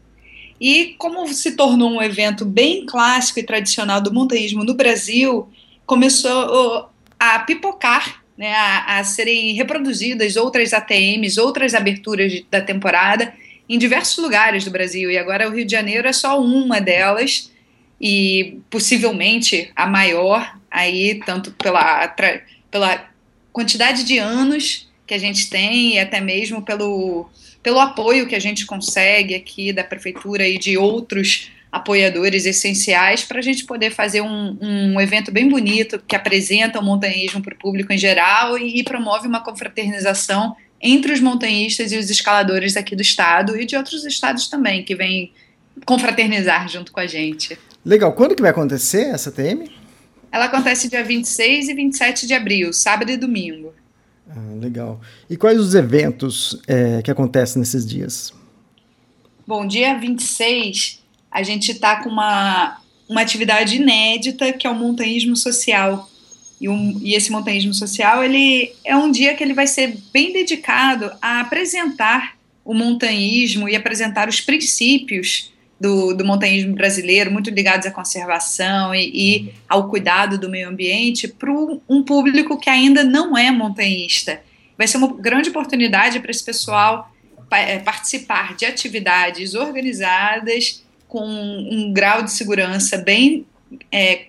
E 0.59 0.95
como 0.97 1.27
se 1.27 1.51
tornou 1.51 1.91
um 1.91 2.01
evento 2.01 2.43
bem 2.43 2.85
clássico 2.85 3.39
e 3.39 3.43
tradicional 3.43 4.01
do 4.01 4.13
montanhismo 4.13 4.63
no 4.63 4.73
Brasil, 4.73 5.47
começou 5.85 6.89
a 7.19 7.39
pipocar, 7.39 8.23
né, 8.35 8.53
a, 8.55 8.99
a 8.99 9.03
serem 9.03 9.53
reproduzidas 9.53 10.35
outras 10.35 10.73
ATMs, 10.73 11.39
outras 11.39 11.75
aberturas 11.75 12.43
da 12.49 12.59
temporada 12.59 13.33
em 13.69 13.77
diversos 13.77 14.17
lugares 14.17 14.65
do 14.65 14.71
Brasil. 14.71 15.11
E 15.11 15.17
agora 15.17 15.47
o 15.47 15.53
Rio 15.53 15.65
de 15.65 15.71
Janeiro 15.71 16.07
é 16.07 16.13
só 16.13 16.41
uma 16.41 16.81
delas 16.81 17.51
e 18.01 18.59
possivelmente 18.69 19.71
a 19.75 19.85
maior 19.85 20.57
aí 20.71 21.21
tanto 21.23 21.51
pela 21.51 22.07
pela 22.71 23.05
quantidade 23.53 24.03
de 24.03 24.17
anos 24.17 24.89
que 25.05 25.13
a 25.13 25.19
gente 25.19 25.49
tem 25.49 25.93
e 25.93 25.99
até 25.99 26.19
mesmo 26.19 26.63
pelo 26.63 27.29
pelo 27.61 27.79
apoio 27.79 28.27
que 28.27 28.35
a 28.35 28.39
gente 28.39 28.65
consegue 28.65 29.35
aqui 29.35 29.71
da 29.71 29.83
prefeitura 29.83 30.47
e 30.47 30.57
de 30.57 30.77
outros 30.77 31.51
apoiadores 31.71 32.45
essenciais 32.45 33.23
para 33.23 33.39
a 33.39 33.41
gente 33.41 33.65
poder 33.65 33.91
fazer 33.91 34.21
um, 34.21 34.57
um, 34.59 34.99
evento 34.99 35.31
bem 35.31 35.47
bonito 35.47 36.01
que 36.05 36.15
apresenta 36.15 36.79
o 36.79 36.83
montanhismo 36.83 37.41
para 37.41 37.53
o 37.53 37.57
público 37.57 37.93
em 37.93 37.97
geral 37.97 38.57
e, 38.57 38.79
e 38.79 38.83
promove 38.83 39.27
uma 39.27 39.41
confraternização 39.41 40.55
entre 40.81 41.13
os 41.13 41.21
montanhistas 41.21 41.91
e 41.91 41.97
os 41.97 42.09
escaladores 42.09 42.75
aqui 42.75 42.95
do 42.95 43.01
estado 43.01 43.55
e 43.55 43.65
de 43.65 43.77
outros 43.77 44.03
estados 44.03 44.49
também 44.49 44.83
que 44.83 44.95
vêm 44.95 45.31
confraternizar 45.85 46.67
junto 46.67 46.91
com 46.91 46.99
a 46.99 47.07
gente. 47.07 47.57
Legal. 47.85 48.13
Quando 48.13 48.35
que 48.35 48.41
vai 48.41 48.51
acontecer 48.51 49.07
essa 49.07 49.31
TM? 49.31 49.69
Ela 50.31 50.45
acontece 50.45 50.89
dia 50.89 51.03
26 51.03 51.69
e 51.69 51.73
27 51.73 52.27
de 52.27 52.33
abril, 52.33 52.71
sábado 52.71 53.11
e 53.11 53.17
domingo. 53.17 53.73
Ah, 54.29 54.55
legal. 54.59 55.01
E 55.29 55.35
quais 55.35 55.59
os 55.59 55.75
eventos 55.75 56.59
é, 56.67 57.01
que 57.01 57.11
acontecem 57.11 57.59
nesses 57.59 57.85
dias? 57.85 58.33
Bom, 59.45 59.67
dia 59.67 59.97
26 59.97 61.01
a 61.29 61.43
gente 61.43 61.71
está 61.71 61.97
com 61.97 62.09
uma, 62.09 62.81
uma 63.09 63.21
atividade 63.21 63.77
inédita 63.77 64.53
que 64.53 64.67
é 64.67 64.69
o 64.69 64.75
montanhismo 64.75 65.35
social. 65.35 66.09
E, 66.59 66.69
um, 66.69 66.99
e 67.01 67.15
esse 67.15 67.31
montanhismo 67.31 67.73
social 67.73 68.23
ele 68.23 68.71
é 68.85 68.95
um 68.95 69.11
dia 69.11 69.33
que 69.35 69.43
ele 69.43 69.53
vai 69.53 69.65
ser 69.65 69.97
bem 70.13 70.31
dedicado 70.31 71.11
a 71.21 71.41
apresentar 71.41 72.37
o 72.63 72.73
montanhismo 72.73 73.67
e 73.67 73.75
apresentar 73.75 74.29
os 74.29 74.39
princípios 74.39 75.51
do, 75.81 76.13
do 76.13 76.23
montanhismo 76.23 76.75
brasileiro, 76.75 77.31
muito 77.31 77.49
ligados 77.49 77.87
à 77.87 77.91
conservação 77.91 78.93
e, 78.93 79.09
e 79.13 79.53
ao 79.67 79.89
cuidado 79.89 80.37
do 80.37 80.47
meio 80.47 80.69
ambiente, 80.69 81.27
para 81.27 81.51
um 81.89 82.03
público 82.03 82.59
que 82.59 82.69
ainda 82.69 83.03
não 83.03 83.35
é 83.35 83.49
montanhista. 83.49 84.39
Vai 84.77 84.87
ser 84.87 84.97
uma 84.97 85.11
grande 85.11 85.49
oportunidade 85.49 86.19
para 86.19 86.29
esse 86.29 86.43
pessoal 86.43 87.11
é, 87.49 87.79
participar 87.79 88.55
de 88.55 88.63
atividades 88.63 89.55
organizadas 89.55 90.83
com 91.07 91.25
um 91.25 91.91
grau 91.91 92.21
de 92.21 92.31
segurança 92.31 92.99
bem 92.99 93.43
é, 93.91 94.27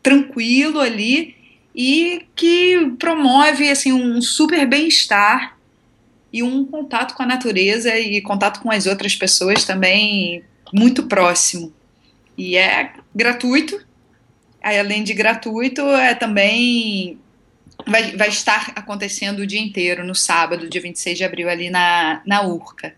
tranquilo 0.00 0.78
ali 0.78 1.34
e 1.74 2.22
que 2.36 2.92
promove 2.96 3.68
assim 3.68 3.92
um 3.92 4.22
super 4.22 4.64
bem-estar 4.68 5.58
e 6.32 6.44
um 6.44 6.64
contato 6.64 7.14
com 7.14 7.24
a 7.24 7.26
natureza 7.26 7.98
e 7.98 8.20
contato 8.20 8.60
com 8.60 8.70
as 8.70 8.86
outras 8.86 9.16
pessoas 9.16 9.64
também 9.64 10.44
muito 10.72 11.04
próximo. 11.04 11.72
E 12.36 12.56
é 12.56 12.94
gratuito. 13.14 13.80
Aí, 14.62 14.78
além 14.78 15.02
de 15.02 15.12
gratuito, 15.12 15.82
é 15.82 16.14
também 16.14 17.18
vai, 17.86 18.16
vai 18.16 18.28
estar 18.28 18.72
acontecendo 18.76 19.40
o 19.40 19.46
dia 19.46 19.60
inteiro, 19.60 20.04
no 20.04 20.14
sábado, 20.14 20.68
dia 20.68 20.80
26 20.80 21.18
de 21.18 21.24
abril, 21.24 21.48
ali 21.48 21.68
na, 21.68 22.22
na 22.24 22.42
Urca. 22.42 22.94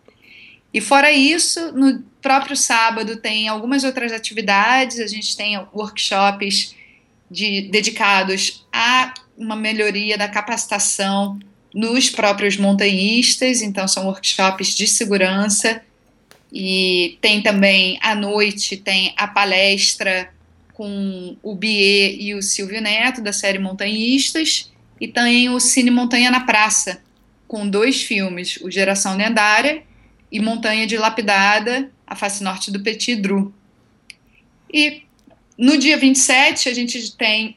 E 0.73 0.81
fora 0.81 1.11
isso, 1.13 1.73
no 1.73 2.03
próprio 2.21 2.57
sábado 2.57 3.17
tem 3.17 3.49
algumas 3.49 3.85
outras 3.85 4.13
atividades, 4.13 4.99
a 4.99 5.07
gente 5.07 5.37
tem 5.37 5.57
workshops 5.73 6.75
de, 7.31 7.63
dedicados 7.71 8.67
a 8.73 9.15
uma 9.37 9.57
melhoria 9.57 10.19
da 10.19 10.29
capacitação 10.29 11.39
nos 11.73 12.11
próprios 12.11 12.57
montanhistas, 12.57 13.63
então 13.63 13.87
são 13.87 14.07
workshops 14.07 14.75
de 14.75 14.87
segurança 14.87 15.83
e 16.55 17.19
tem 17.21 17.43
também 17.43 17.99
à 18.01 18.15
noite 18.15 18.77
tem 18.77 19.13
a 19.17 19.27
palestra 19.27 20.33
com 20.73 21.37
o 21.43 21.57
Bier 21.57 22.15
e 22.17 22.33
o 22.33 22.41
Silvio 22.41 22.81
Neto 22.81 23.21
da 23.21 23.33
série 23.33 23.59
Montanhistas 23.59 24.73
e 25.01 25.09
tem 25.09 25.51
o 25.51 25.59
Cine 25.59 25.91
Montanha 25.91 26.31
na 26.31 26.41
Praça 26.41 27.03
com 27.49 27.69
dois 27.69 28.03
filmes, 28.03 28.57
o 28.63 28.71
Geração 28.71 29.17
Lendária 29.17 29.83
e 30.31 30.41
Montanha 30.41 30.87
Dilapidada, 30.87 31.91
a 32.07 32.15
face 32.15 32.43
norte 32.43 32.71
do 32.71 32.81
Petit 32.81 33.17
Dru. 33.17 33.53
E 34.73 35.03
no 35.59 35.77
dia 35.77 35.97
27 35.97 36.69
a 36.69 36.75
gente 36.75 37.17
tem 37.17 37.57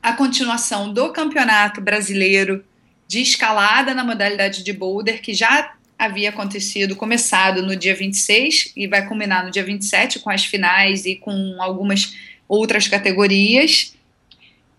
a 0.00 0.12
continuação 0.12 0.92
do 0.92 1.12
Campeonato 1.12 1.80
Brasileiro 1.80 2.64
de 3.08 3.20
escalada 3.20 3.92
na 3.92 4.04
modalidade 4.04 4.62
de 4.62 4.72
boulder, 4.72 5.20
que 5.20 5.34
já 5.34 5.74
havia 6.00 6.30
acontecido, 6.30 6.96
começado 6.96 7.62
no 7.62 7.76
dia 7.76 7.94
26 7.94 8.72
e 8.74 8.86
vai 8.86 9.06
culminar 9.06 9.44
no 9.44 9.50
dia 9.50 9.62
27 9.62 10.18
com 10.20 10.30
as 10.30 10.46
finais 10.46 11.04
e 11.04 11.14
com 11.14 11.56
algumas 11.60 12.16
outras 12.48 12.88
categorias. 12.88 13.94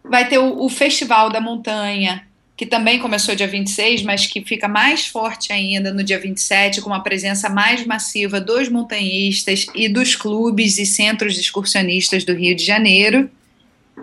Vai 0.04 0.28
ter 0.28 0.40
o, 0.40 0.64
o 0.64 0.68
Festival 0.68 1.30
da 1.30 1.40
Montanha, 1.40 2.28
que 2.58 2.66
também 2.66 2.98
começou 2.98 3.36
dia 3.36 3.48
26, 3.48 4.02
mas 4.02 4.26
que 4.26 4.42
fica 4.42 4.68
mais 4.68 5.06
forte 5.06 5.54
ainda 5.54 5.94
no 5.94 6.04
dia 6.04 6.18
27, 6.18 6.82
com 6.82 6.90
uma 6.90 7.04
presença 7.04 7.48
mais 7.50 7.86
massiva 7.86 8.42
dos 8.42 8.68
montanhistas 8.68 9.68
e 9.76 9.88
dos 9.88 10.16
clubes 10.16 10.80
e 10.80 10.88
centros 10.88 11.38
excursionistas 11.38 12.24
do 12.24 12.34
Rio 12.34 12.56
de 12.56 12.66
Janeiro. 12.66 13.30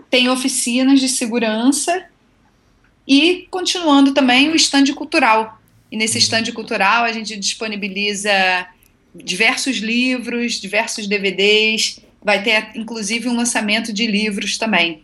Tem 0.08 0.28
oficinas 0.28 1.00
de 1.00 1.08
segurança 1.08 2.04
e 3.08 3.48
continuando 3.50 4.12
também 4.12 4.50
o 4.50 4.54
estande 4.54 4.92
cultural, 4.92 5.58
e 5.90 5.96
nesse 5.96 6.18
estande 6.18 6.52
cultural 6.52 7.04
a 7.04 7.12
gente 7.12 7.36
disponibiliza 7.36 8.30
diversos 9.14 9.78
livros, 9.78 10.60
diversos 10.60 11.06
DVDs, 11.06 12.00
vai 12.22 12.42
ter 12.42 12.70
inclusive 12.74 13.28
um 13.28 13.36
lançamento 13.36 13.92
de 13.92 14.06
livros 14.06 14.58
também. 14.58 15.02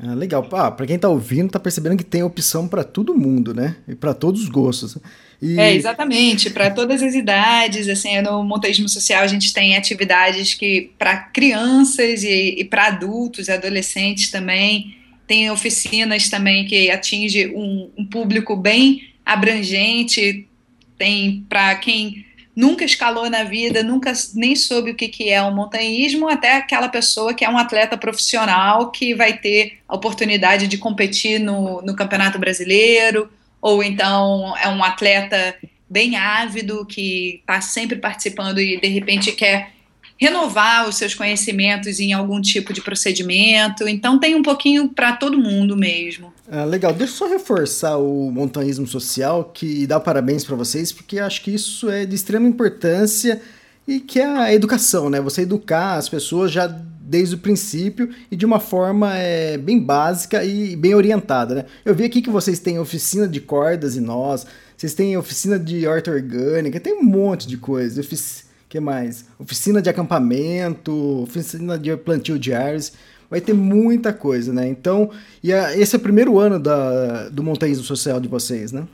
Ah, 0.00 0.14
legal. 0.14 0.48
Ah, 0.52 0.70
para 0.70 0.86
quem 0.86 0.94
está 0.94 1.08
ouvindo, 1.08 1.46
está 1.46 1.58
percebendo 1.58 1.96
que 1.96 2.04
tem 2.04 2.22
opção 2.22 2.68
para 2.68 2.84
todo 2.84 3.16
mundo, 3.16 3.52
né? 3.52 3.76
E 3.88 3.96
para 3.96 4.14
todos 4.14 4.42
os 4.42 4.48
gostos. 4.48 4.96
E... 5.42 5.58
É, 5.58 5.74
exatamente, 5.74 6.50
para 6.50 6.70
todas 6.70 7.02
as 7.02 7.14
idades, 7.14 7.88
assim, 7.88 8.20
no 8.20 8.44
montaísmo 8.44 8.88
social 8.88 9.22
a 9.22 9.26
gente 9.26 9.52
tem 9.52 9.76
atividades 9.76 10.54
que 10.54 10.92
para 10.98 11.16
crianças 11.16 12.22
e, 12.22 12.56
e 12.58 12.64
para 12.64 12.86
adultos 12.86 13.48
e 13.48 13.52
adolescentes 13.52 14.30
também, 14.30 14.96
tem 15.26 15.50
oficinas 15.50 16.28
também 16.28 16.64
que 16.64 16.90
atinge 16.90 17.48
um, 17.48 17.90
um 17.98 18.04
público 18.04 18.56
bem 18.56 19.02
abrangente, 19.28 20.48
tem 20.96 21.44
para 21.48 21.74
quem 21.76 22.26
nunca 22.56 22.84
escalou 22.84 23.30
na 23.30 23.44
vida, 23.44 23.84
nunca 23.84 24.12
nem 24.34 24.56
soube 24.56 24.90
o 24.90 24.94
que, 24.94 25.06
que 25.06 25.28
é 25.28 25.40
o 25.40 25.54
montanhismo, 25.54 26.28
até 26.28 26.56
aquela 26.56 26.88
pessoa 26.88 27.32
que 27.32 27.44
é 27.44 27.48
um 27.48 27.58
atleta 27.58 27.96
profissional 27.96 28.90
que 28.90 29.14
vai 29.14 29.38
ter 29.38 29.78
a 29.86 29.94
oportunidade 29.94 30.66
de 30.66 30.76
competir 30.78 31.38
no, 31.38 31.80
no 31.82 31.94
Campeonato 31.94 32.38
Brasileiro, 32.38 33.30
ou 33.60 33.82
então 33.82 34.56
é 34.56 34.68
um 34.68 34.82
atleta 34.82 35.54
bem 35.88 36.16
ávido 36.16 36.84
que 36.84 37.36
está 37.40 37.60
sempre 37.60 37.96
participando 37.96 38.60
e 38.60 38.80
de 38.80 38.88
repente 38.88 39.30
quer 39.32 39.72
renovar 40.16 40.88
os 40.88 40.96
seus 40.96 41.14
conhecimentos 41.14 42.00
em 42.00 42.12
algum 42.12 42.40
tipo 42.40 42.72
de 42.72 42.80
procedimento. 42.80 43.86
Então 43.86 44.18
tem 44.18 44.34
um 44.34 44.42
pouquinho 44.42 44.88
para 44.88 45.12
todo 45.12 45.38
mundo 45.38 45.76
mesmo. 45.76 46.32
Ah, 46.50 46.64
legal, 46.64 46.94
deixa 46.94 47.12
eu 47.12 47.16
só 47.16 47.28
reforçar 47.28 47.98
o 47.98 48.30
montanhismo 48.30 48.86
social, 48.86 49.44
que 49.52 49.86
dá 49.86 50.00
parabéns 50.00 50.44
para 50.44 50.56
vocês, 50.56 50.90
porque 50.90 51.18
acho 51.18 51.42
que 51.42 51.54
isso 51.54 51.90
é 51.90 52.06
de 52.06 52.14
extrema 52.14 52.48
importância 52.48 53.42
e 53.86 54.00
que 54.00 54.18
é 54.18 54.24
a 54.24 54.54
educação, 54.54 55.10
né? 55.10 55.20
Você 55.20 55.42
educar 55.42 55.96
as 55.96 56.08
pessoas 56.08 56.50
já 56.50 56.66
desde 56.66 57.34
o 57.34 57.38
princípio 57.38 58.08
e 58.30 58.36
de 58.36 58.46
uma 58.46 58.60
forma 58.60 59.14
é, 59.14 59.58
bem 59.58 59.78
básica 59.78 60.42
e 60.42 60.74
bem 60.74 60.94
orientada, 60.94 61.54
né? 61.54 61.64
Eu 61.84 61.94
vi 61.94 62.04
aqui 62.04 62.22
que 62.22 62.30
vocês 62.30 62.58
têm 62.58 62.78
oficina 62.78 63.28
de 63.28 63.42
cordas 63.42 63.94
e 63.94 64.00
nós, 64.00 64.46
vocês 64.74 64.94
têm 64.94 65.18
oficina 65.18 65.58
de 65.58 65.86
horta 65.86 66.10
orgânica, 66.10 66.80
tem 66.80 66.94
um 66.94 67.04
monte 67.04 67.46
de 67.46 67.58
coisa. 67.58 68.00
Ofic 68.00 68.48
que 68.70 68.80
mais? 68.80 69.24
Oficina 69.38 69.80
de 69.80 69.88
acampamento, 69.88 71.22
oficina 71.22 71.78
de 71.78 71.94
plantio 71.96 72.38
de 72.38 72.52
árvores. 72.52 72.92
Vai 73.30 73.40
ter 73.40 73.52
muita 73.52 74.12
coisa, 74.12 74.52
né? 74.52 74.66
Então, 74.68 75.10
e 75.42 75.52
a, 75.52 75.76
esse 75.76 75.94
é 75.94 75.98
o 75.98 76.02
primeiro 76.02 76.38
ano 76.38 76.58
da, 76.58 77.28
do 77.28 77.42
montanhismo 77.42 77.84
social 77.84 78.18
de 78.20 78.28
vocês, 78.28 78.72
né? 78.72 78.86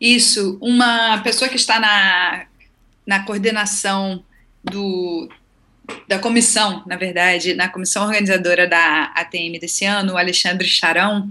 Isso. 0.00 0.56
Uma 0.60 1.18
pessoa 1.18 1.48
que 1.48 1.56
está 1.56 1.80
na, 1.80 2.44
na 3.06 3.24
coordenação 3.24 4.22
do, 4.62 5.28
da 6.08 6.18
comissão, 6.18 6.82
na 6.86 6.96
verdade, 6.96 7.54
na 7.54 7.68
comissão 7.68 8.04
organizadora 8.04 8.66
da 8.66 9.12
ATM 9.14 9.58
desse 9.60 9.84
ano, 9.84 10.14
o 10.14 10.16
Alexandre 10.16 10.66
Charão, 10.66 11.28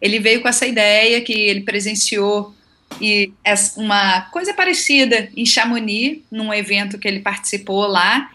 ele 0.00 0.18
veio 0.18 0.40
com 0.40 0.48
essa 0.48 0.66
ideia 0.66 1.20
que 1.20 1.32
ele 1.32 1.60
presenciou 1.62 2.54
e 3.00 3.32
é 3.44 3.54
uma 3.76 4.22
coisa 4.22 4.54
parecida 4.54 5.28
em 5.36 5.44
Chamonix, 5.44 6.20
num 6.30 6.52
evento 6.52 6.98
que 6.98 7.06
ele 7.06 7.20
participou 7.20 7.86
lá, 7.86 8.30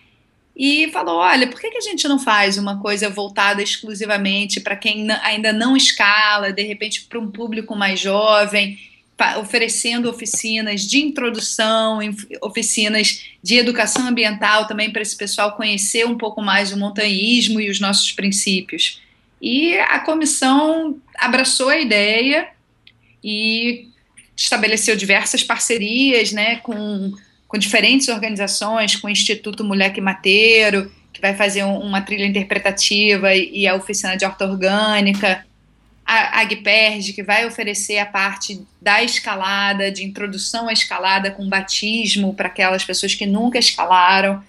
e 0.56 0.90
falou: 0.92 1.18
olha, 1.18 1.48
por 1.48 1.60
que, 1.60 1.70
que 1.72 1.78
a 1.78 1.82
gente 1.82 2.08
não 2.08 2.20
faz 2.20 2.58
uma 2.58 2.80
coisa 2.80 3.10
voltada 3.10 3.62
exclusivamente 3.62 4.60
para 4.60 4.76
quem 4.76 5.10
ainda 5.24 5.52
não 5.52 5.76
escala, 5.76 6.52
de 6.52 6.64
repente 6.64 7.04
para 7.04 7.20
um 7.20 7.32
público 7.32 7.76
mais 7.76 8.00
jovem, 8.00 8.78
oferecendo 9.40 10.10
oficinas 10.10 10.82
de 10.82 11.00
introdução, 11.00 12.00
oficinas 12.42 13.24
de 13.42 13.56
educação 13.56 14.08
ambiental 14.08 14.68
também 14.68 14.92
para 14.92 15.02
esse 15.02 15.16
pessoal 15.16 15.56
conhecer 15.56 16.06
um 16.06 16.18
pouco 16.18 16.42
mais 16.42 16.72
o 16.72 16.78
montanhismo 16.78 17.60
e 17.60 17.70
os 17.70 17.80
nossos 17.80 18.12
princípios. 18.12 19.02
E 19.42 19.78
a 19.78 20.00
comissão 20.00 20.98
abraçou 21.16 21.70
a 21.70 21.80
ideia 21.80 22.50
e 23.24 23.88
estabeleceu 24.36 24.96
diversas 24.96 25.44
parcerias 25.44 26.32
né, 26.32 26.58
com, 26.58 27.14
com 27.54 27.58
diferentes 27.60 28.08
organizações, 28.08 28.96
com 28.96 29.06
o 29.06 29.10
Instituto 29.12 29.64
Mulher 29.64 29.94
que 29.94 30.02
Mateiro, 30.02 30.92
que 31.14 31.22
vai 31.22 31.36
fazer 31.36 31.64
um, 31.64 31.78
uma 31.78 32.02
trilha 32.02 32.26
interpretativa 32.26 33.32
e, 33.36 33.60
e, 33.60 33.68
a 33.68 33.76
oficina 33.76 34.18
de 34.18 34.26
horta 34.26 34.48
orgânica, 34.48 35.46
a 36.04 36.42
Agperge, 36.42 37.14
que 37.14 37.22
vai 37.22 37.46
oferecer 37.46 38.00
a 38.00 38.08
parte 38.08 38.60
da 38.82 39.04
escalada, 39.04 39.92
de 39.92 40.04
introdução 40.04 40.68
à 40.68 40.74
escalada 40.74 41.30
com 41.30 41.48
batismo 41.48 42.34
para 42.34 42.48
aquelas 42.48 42.84
pessoas 42.84 43.14
que 43.14 43.28
nunca 43.28 43.60
escalaram, 43.60 44.44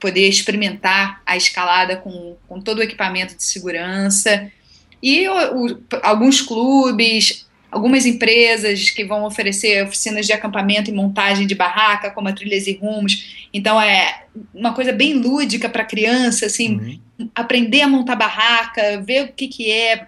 poder 0.00 0.28
experimentar 0.28 1.22
a 1.24 1.36
escalada 1.36 1.96
com, 1.96 2.36
com 2.48 2.60
todo 2.60 2.78
o 2.78 2.82
equipamento 2.82 3.36
de 3.36 3.44
segurança. 3.44 4.50
E 5.00 5.28
o, 5.28 5.66
o, 5.66 5.80
alguns 6.02 6.40
clubes, 6.40 7.41
algumas 7.72 8.04
empresas 8.04 8.90
que 8.90 9.02
vão 9.02 9.24
oferecer 9.24 9.82
oficinas 9.82 10.26
de 10.26 10.32
acampamento 10.34 10.90
e 10.90 10.92
montagem 10.92 11.46
de 11.46 11.54
barraca, 11.54 12.10
como 12.10 12.28
a 12.28 12.32
Trilhas 12.32 12.66
e 12.66 12.74
Rumos. 12.74 13.48
Então 13.52 13.80
é 13.80 14.24
uma 14.54 14.74
coisa 14.74 14.92
bem 14.92 15.14
lúdica 15.14 15.70
para 15.70 15.82
criança, 15.82 16.44
assim, 16.44 17.00
uhum. 17.18 17.30
aprender 17.34 17.80
a 17.80 17.88
montar 17.88 18.14
barraca, 18.14 19.00
ver 19.00 19.24
o 19.24 19.32
que, 19.32 19.48
que 19.48 19.70
é, 19.70 20.06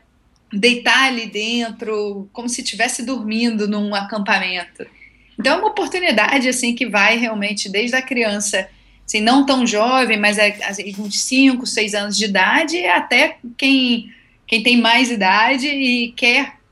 deitar 0.53 1.05
ali 1.05 1.24
dentro, 1.24 2.29
como 2.35 2.50
se 2.50 2.61
estivesse 2.61 3.03
dormindo 3.03 3.66
num 3.66 3.94
acampamento. 3.94 4.87
Então 5.40 5.55
é 5.55 5.57
uma 5.57 5.68
oportunidade 5.68 6.46
assim 6.46 6.74
que 6.74 6.87
vai 6.87 7.16
realmente 7.16 7.70
desde 7.70 7.96
a 7.96 8.03
criança, 8.03 8.68
assim, 9.07 9.22
não 9.22 9.46
tão 9.46 9.66
jovem, 9.66 10.18
mas 10.18 10.37
é 10.37 10.55
assim, 10.66 10.94
uns 10.98 11.18
5, 11.18 11.66
6 11.66 11.94
anos 11.94 12.16
de 12.18 12.27
idade, 12.27 12.85
até 12.85 13.38
quem, 13.57 14.12
quem 14.46 14.62
tem 14.62 14.77
mais 14.77 15.11
idade 15.11 15.66
e 15.66 16.12
quer 16.12 16.62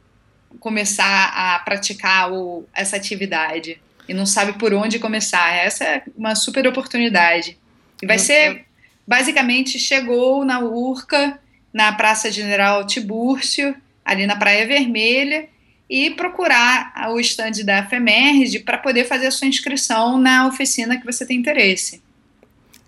começar 0.62 1.32
a 1.34 1.58
praticar 1.58 2.32
o, 2.32 2.64
essa 2.72 2.94
atividade 2.94 3.80
e 4.08 4.14
não 4.14 4.24
sabe 4.24 4.52
por 4.52 4.72
onde 4.72 5.00
começar. 5.00 5.52
Essa 5.56 5.84
é 5.84 6.02
uma 6.16 6.36
super 6.36 6.64
oportunidade. 6.68 7.58
E 8.00 8.06
vai 8.06 8.16
ser, 8.16 8.64
basicamente, 9.06 9.76
chegou 9.76 10.44
na 10.44 10.60
Urca, 10.60 11.36
na 11.74 11.92
Praça 11.92 12.30
General 12.30 12.86
Tibúrcio, 12.86 13.74
ali 14.04 14.24
na 14.24 14.36
Praia 14.36 14.64
Vermelha, 14.64 15.48
e 15.90 16.10
procurar 16.10 16.92
o 17.10 17.18
estande 17.18 17.64
da 17.64 17.84
FEMERGE 17.84 18.60
para 18.60 18.78
poder 18.78 19.04
fazer 19.04 19.26
a 19.26 19.30
sua 19.32 19.48
inscrição 19.48 20.16
na 20.16 20.46
oficina 20.46 20.96
que 20.96 21.04
você 21.04 21.26
tem 21.26 21.36
interesse. 21.36 22.00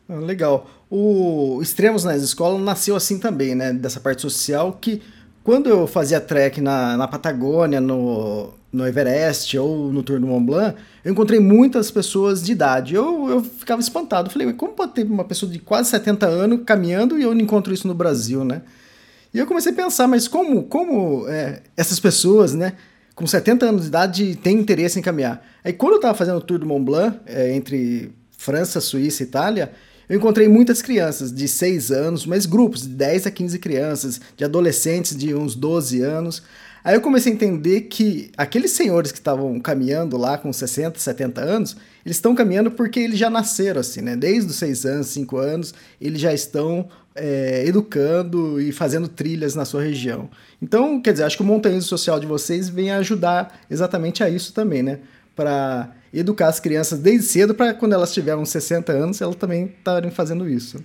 Ah, 0.08 0.14
legal. 0.14 0.70
O 0.88 1.58
Extremos 1.60 2.04
nas 2.04 2.22
Escolas 2.22 2.62
nasceu 2.62 2.94
assim 2.94 3.18
também, 3.18 3.56
né? 3.56 3.72
Dessa 3.72 3.98
parte 3.98 4.22
social 4.22 4.78
que 4.80 5.02
quando 5.44 5.68
eu 5.68 5.86
fazia 5.86 6.22
trek 6.22 6.62
na, 6.62 6.96
na 6.96 7.06
Patagônia, 7.06 7.78
no, 7.78 8.54
no 8.72 8.86
Everest 8.86 9.56
ou 9.58 9.92
no 9.92 10.02
Tour 10.02 10.18
do 10.18 10.26
Mont 10.26 10.46
Blanc, 10.46 10.74
eu 11.04 11.12
encontrei 11.12 11.38
muitas 11.38 11.90
pessoas 11.90 12.42
de 12.42 12.52
idade. 12.52 12.94
Eu, 12.94 13.28
eu 13.28 13.44
ficava 13.44 13.78
espantado. 13.78 14.30
Falei, 14.30 14.50
como 14.54 14.72
pode 14.72 14.94
ter 14.94 15.04
uma 15.04 15.22
pessoa 15.22 15.52
de 15.52 15.58
quase 15.58 15.90
70 15.90 16.26
anos 16.26 16.60
caminhando 16.64 17.18
e 17.18 17.22
eu 17.22 17.34
não 17.34 17.42
encontro 17.42 17.74
isso 17.74 17.86
no 17.86 17.92
Brasil, 17.92 18.42
né? 18.42 18.62
E 19.34 19.38
eu 19.38 19.46
comecei 19.46 19.70
a 19.70 19.74
pensar, 19.74 20.08
mas 20.08 20.26
como, 20.26 20.62
como 20.62 21.28
é, 21.28 21.60
essas 21.76 22.00
pessoas, 22.00 22.54
né, 22.54 22.72
com 23.14 23.26
70 23.26 23.66
anos 23.66 23.82
de 23.82 23.88
idade, 23.88 24.36
têm 24.36 24.58
interesse 24.58 24.98
em 24.98 25.02
caminhar? 25.02 25.44
Aí 25.62 25.74
quando 25.74 25.92
eu 25.92 25.96
estava 25.96 26.16
fazendo 26.16 26.38
o 26.38 26.40
Tour 26.40 26.58
do 26.58 26.64
Mont 26.64 26.84
Blanc, 26.84 27.18
é, 27.26 27.54
entre 27.54 28.12
França, 28.38 28.80
Suíça 28.80 29.22
e 29.22 29.26
Itália, 29.26 29.72
eu 30.08 30.16
encontrei 30.16 30.48
muitas 30.48 30.82
crianças 30.82 31.32
de 31.32 31.48
6 31.48 31.90
anos, 31.90 32.26
mas 32.26 32.46
grupos 32.46 32.82
de 32.82 32.88
10 32.88 33.26
a 33.26 33.30
15 33.30 33.58
crianças, 33.58 34.20
de 34.36 34.44
adolescentes 34.44 35.16
de 35.16 35.34
uns 35.34 35.54
12 35.54 36.00
anos. 36.02 36.42
Aí 36.84 36.94
eu 36.94 37.00
comecei 37.00 37.32
a 37.32 37.34
entender 37.34 37.82
que 37.82 38.30
aqueles 38.36 38.72
senhores 38.72 39.10
que 39.10 39.18
estavam 39.18 39.58
caminhando 39.58 40.18
lá 40.18 40.36
com 40.36 40.52
60, 40.52 40.98
70 40.98 41.40
anos, 41.40 41.76
eles 42.04 42.18
estão 42.18 42.34
caminhando 42.34 42.70
porque 42.70 43.00
eles 43.00 43.18
já 43.18 43.30
nasceram 43.30 43.80
assim, 43.80 44.02
né? 44.02 44.14
Desde 44.14 44.50
os 44.50 44.56
6 44.56 44.84
anos, 44.84 45.06
5 45.06 45.36
anos, 45.38 45.74
eles 45.98 46.20
já 46.20 46.34
estão 46.34 46.86
é, 47.14 47.64
educando 47.66 48.60
e 48.60 48.70
fazendo 48.72 49.08
trilhas 49.08 49.54
na 49.54 49.64
sua 49.64 49.82
região. 49.82 50.28
Então, 50.60 51.00
quer 51.00 51.12
dizer, 51.12 51.24
acho 51.24 51.38
que 51.38 51.42
o 51.42 51.46
montanhismo 51.46 51.88
social 51.88 52.20
de 52.20 52.26
vocês 52.26 52.68
vem 52.68 52.90
ajudar 52.90 53.60
exatamente 53.70 54.22
a 54.22 54.28
isso 54.28 54.52
também, 54.52 54.82
né? 54.82 54.98
Para 55.34 55.90
educar 56.20 56.48
as 56.48 56.60
crianças 56.60 56.98
desde 56.98 57.26
cedo, 57.26 57.54
para 57.54 57.74
quando 57.74 57.94
elas 57.94 58.12
tiverem 58.12 58.44
60 58.44 58.92
anos, 58.92 59.20
elas 59.20 59.36
também 59.36 59.66
estarem 59.66 60.10
fazendo 60.10 60.48
isso. 60.48 60.84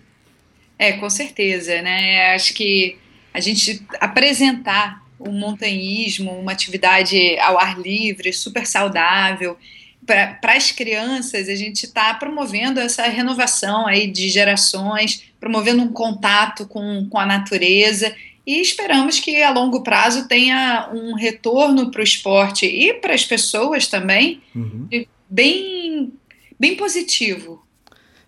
É, 0.77 0.93
com 0.93 1.09
certeza, 1.09 1.81
né? 1.81 2.33
Acho 2.33 2.53
que 2.53 2.97
a 3.33 3.39
gente 3.39 3.85
apresentar 3.99 5.03
o 5.19 5.31
montanhismo, 5.31 6.31
uma 6.31 6.53
atividade 6.53 7.37
ao 7.39 7.59
ar 7.59 7.77
livre, 7.77 8.31
super 8.31 8.65
saudável, 8.65 9.57
para 10.05 10.55
as 10.55 10.71
crianças, 10.71 11.47
a 11.47 11.55
gente 11.55 11.83
está 11.83 12.13
promovendo 12.13 12.79
essa 12.79 13.03
renovação 13.03 13.85
aí 13.85 14.07
de 14.07 14.29
gerações, 14.29 15.23
promovendo 15.39 15.83
um 15.83 15.93
contato 15.93 16.65
com, 16.65 17.07
com 17.07 17.19
a 17.19 17.25
natureza 17.25 18.15
e 18.45 18.59
esperamos 18.59 19.19
que 19.19 19.43
a 19.43 19.51
longo 19.51 19.83
prazo 19.83 20.27
tenha 20.27 20.89
um 20.91 21.13
retorno 21.13 21.91
para 21.91 22.01
o 22.01 22.03
esporte 22.03 22.65
e 22.65 22.93
para 22.95 23.13
as 23.13 23.23
pessoas 23.23 23.87
também 23.87 24.41
uhum. 24.55 24.87
Bem, 25.29 26.13
bem 26.59 26.75
positivo. 26.75 27.63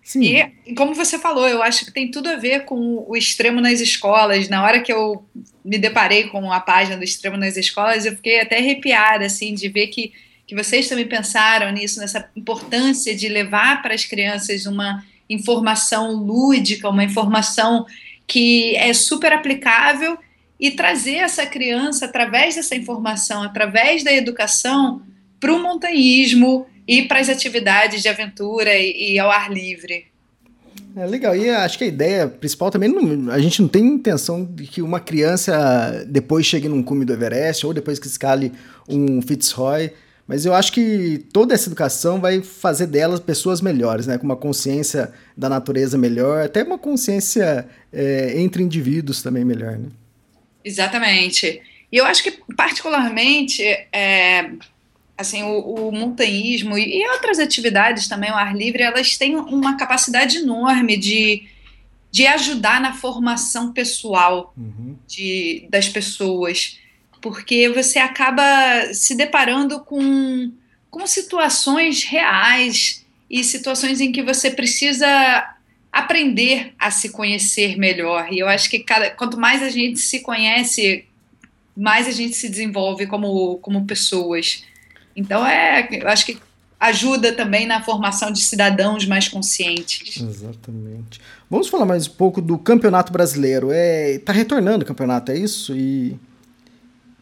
Sim. 0.02 0.52
E, 0.66 0.74
como 0.74 0.94
você 0.94 1.18
falou, 1.18 1.48
eu 1.48 1.62
acho 1.62 1.84
que 1.84 1.92
tem 1.92 2.10
tudo 2.10 2.28
a 2.28 2.36
ver 2.36 2.64
com 2.64 3.04
o 3.08 3.16
extremo 3.16 3.60
nas 3.60 3.80
escolas. 3.80 4.48
Na 4.48 4.62
hora 4.62 4.80
que 4.80 4.92
eu 4.92 5.24
me 5.64 5.78
deparei 5.78 6.24
com 6.24 6.50
a 6.52 6.60
página 6.60 6.96
do 6.96 7.04
extremo 7.04 7.36
nas 7.36 7.56
escolas, 7.56 8.04
eu 8.04 8.16
fiquei 8.16 8.40
até 8.40 8.58
arrepiada, 8.58 9.24
assim, 9.24 9.54
de 9.54 9.68
ver 9.68 9.86
que, 9.88 10.12
que 10.46 10.54
vocês 10.54 10.88
também 10.88 11.06
pensaram 11.06 11.70
nisso, 11.70 12.00
nessa 12.00 12.28
importância 12.34 13.14
de 13.14 13.28
levar 13.28 13.80
para 13.80 13.94
as 13.94 14.04
crianças 14.04 14.66
uma 14.66 15.04
informação 15.30 16.12
lúdica, 16.12 16.88
uma 16.88 17.04
informação 17.04 17.86
que 18.26 18.74
é 18.76 18.92
super 18.92 19.32
aplicável 19.32 20.18
e 20.58 20.70
trazer 20.72 21.16
essa 21.16 21.46
criança, 21.46 22.06
através 22.06 22.56
dessa 22.56 22.74
informação, 22.74 23.42
através 23.42 24.02
da 24.02 24.12
educação, 24.12 25.02
para 25.38 25.52
o 25.52 25.62
montanhismo 25.62 26.66
e 26.86 27.02
para 27.02 27.20
as 27.20 27.28
atividades 27.28 28.02
de 28.02 28.08
aventura 28.08 28.74
e, 28.74 29.14
e, 29.14 29.18
ao 29.18 29.30
ar 29.30 29.50
livre. 29.50 30.06
É 30.96 31.06
legal. 31.06 31.34
E 31.34 31.48
acho 31.48 31.78
que 31.78 31.84
a 31.84 31.86
ideia 31.86 32.28
principal 32.28 32.70
também, 32.70 32.88
não, 32.88 33.32
a 33.32 33.38
gente 33.38 33.62
não 33.62 33.68
tem 33.68 33.82
intenção 33.82 34.44
de 34.44 34.66
que 34.66 34.82
uma 34.82 35.00
criança 35.00 36.04
depois 36.06 36.44
chegue 36.44 36.68
num 36.68 36.82
cume 36.82 37.04
do 37.04 37.12
Everest 37.12 37.66
ou 37.66 37.72
depois 37.72 37.98
que 37.98 38.06
escale 38.06 38.52
um 38.88 39.22
Fitzroy. 39.22 39.90
Mas 40.26 40.46
eu 40.46 40.54
acho 40.54 40.72
que 40.72 41.26
toda 41.32 41.52
essa 41.54 41.68
educação 41.68 42.20
vai 42.20 42.40
fazer 42.42 42.86
delas 42.86 43.20
pessoas 43.20 43.60
melhores, 43.60 44.06
né? 44.06 44.18
Com 44.18 44.24
uma 44.24 44.36
consciência 44.36 45.12
da 45.36 45.48
natureza 45.48 45.98
melhor, 45.98 46.44
até 46.44 46.62
uma 46.62 46.78
consciência 46.78 47.66
é, 47.92 48.40
entre 48.40 48.62
indivíduos 48.62 49.22
também 49.22 49.44
melhor, 49.44 49.78
né? 49.78 49.88
Exatamente. 50.64 51.60
E 51.90 51.96
eu 51.96 52.06
acho 52.06 52.22
que, 52.22 52.30
particularmente, 52.56 53.62
é, 53.92 54.52
assim, 55.22 55.42
o, 55.42 55.88
o 55.88 55.92
montanhismo 55.92 56.76
e, 56.76 57.00
e, 57.00 57.10
outras 57.10 57.38
atividades 57.38 58.06
também, 58.06 58.30
o 58.30 58.34
ar 58.34 58.54
livre, 58.54 58.82
elas 58.82 59.16
têm 59.16 59.36
uma 59.36 59.76
capacidade 59.76 60.38
enorme 60.38 60.96
de, 60.96 61.46
de 62.10 62.26
ajudar 62.26 62.80
na 62.80 62.92
formação 62.92 63.72
pessoal 63.72 64.52
uhum. 64.56 64.96
de, 65.08 65.66
das 65.70 65.88
pessoas 65.88 66.78
porque 67.22 67.68
você 67.68 68.00
acaba 68.00 68.92
se 68.92 69.14
deparando 69.14 69.80
com, 69.80 70.52
com 70.90 71.06
situações 71.06 72.02
reais 72.02 73.06
e 73.30 73.42
situações 73.44 74.00
em 74.00 74.10
que 74.10 74.22
você 74.22 74.50
precisa 74.50 75.06
aprender 75.90 76.74
a 76.78 76.90
se 76.90 77.10
conhecer 77.10 77.78
melhor. 77.78 78.30
E 78.32 78.40
eu 78.40 78.48
acho 78.48 78.68
que 78.68 78.80
cada, 78.80 79.10
quanto 79.10 79.38
mais 79.38 79.62
a 79.62 79.70
gente 79.70 80.00
se 80.00 80.20
conhece, 80.20 81.06
mais 81.76 82.08
a 82.08 82.10
gente 82.10 82.34
se 82.34 82.48
desenvolve 82.48 83.06
como, 83.06 83.56
como 83.58 83.86
pessoas. 83.86 84.64
Então, 85.14 85.46
é, 85.46 85.88
eu 85.90 86.08
acho 86.08 86.26
que 86.26 86.38
ajuda 86.78 87.32
também 87.32 87.66
na 87.66 87.82
formação 87.82 88.32
de 88.32 88.42
cidadãos 88.42 89.06
mais 89.06 89.28
conscientes. 89.28 90.20
Exatamente. 90.20 91.20
Vamos 91.48 91.68
falar 91.68 91.86
mais 91.86 92.08
um 92.08 92.12
pouco 92.12 92.42
do 92.42 92.58
Campeonato 92.58 93.12
Brasileiro. 93.12 93.70
É, 93.70 94.18
tá 94.18 94.32
retornando 94.32 94.84
o 94.84 94.86
campeonato, 94.86 95.30
é 95.30 95.36
isso? 95.36 95.76
E 95.76 96.18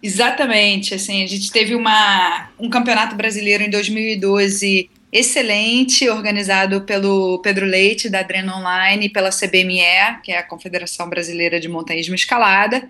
Exatamente, 0.03 0.95
assim, 0.95 1.23
a 1.23 1.27
gente 1.27 1.53
teve 1.53 1.75
uma, 1.75 2.49
um 2.59 2.71
campeonato 2.71 3.15
brasileiro 3.15 3.63
em 3.63 3.69
2012 3.69 4.89
excelente, 5.13 6.09
organizado 6.09 6.83
pelo 6.83 7.39
Pedro 7.41 7.67
Leite, 7.67 8.09
da 8.09 8.21
Adrena 8.21 8.57
Online, 8.57 9.07
e 9.07 9.11
pela 9.11 9.31
CBME, 9.31 10.23
que 10.23 10.33
é 10.33 10.39
a 10.39 10.43
Confederação 10.43 11.09
Brasileira 11.09 11.61
de 11.61 11.69
Montanhismo 11.69 12.15
Escalada. 12.15 12.89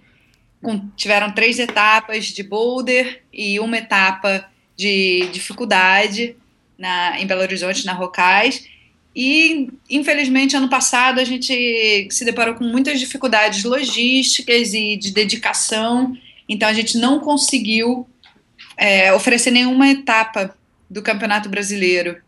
Com, 0.62 0.88
tiveram 0.90 1.32
três 1.32 1.58
etapas 1.58 2.26
de 2.26 2.42
boulder 2.42 3.22
e 3.32 3.58
uma 3.58 3.78
etapa 3.78 4.46
de 4.80 5.28
dificuldade 5.32 6.36
na, 6.78 7.20
em 7.20 7.26
Belo 7.26 7.42
Horizonte, 7.42 7.84
na 7.84 7.92
Rocais. 7.92 8.64
E, 9.14 9.68
infelizmente, 9.88 10.56
ano 10.56 10.68
passado 10.68 11.20
a 11.20 11.24
gente 11.24 12.08
se 12.10 12.24
deparou 12.24 12.54
com 12.54 12.64
muitas 12.64 12.98
dificuldades 12.98 13.64
logísticas 13.64 14.72
e 14.72 14.96
de 14.96 15.10
dedicação 15.10 16.16
então 16.50 16.68
a 16.68 16.72
gente 16.72 16.98
não 16.98 17.20
conseguiu 17.20 18.08
é, 18.76 19.12
oferecer 19.12 19.52
nenhuma 19.52 19.88
etapa 19.88 20.52
do 20.90 21.00
Campeonato 21.00 21.48
Brasileiro. 21.48 22.20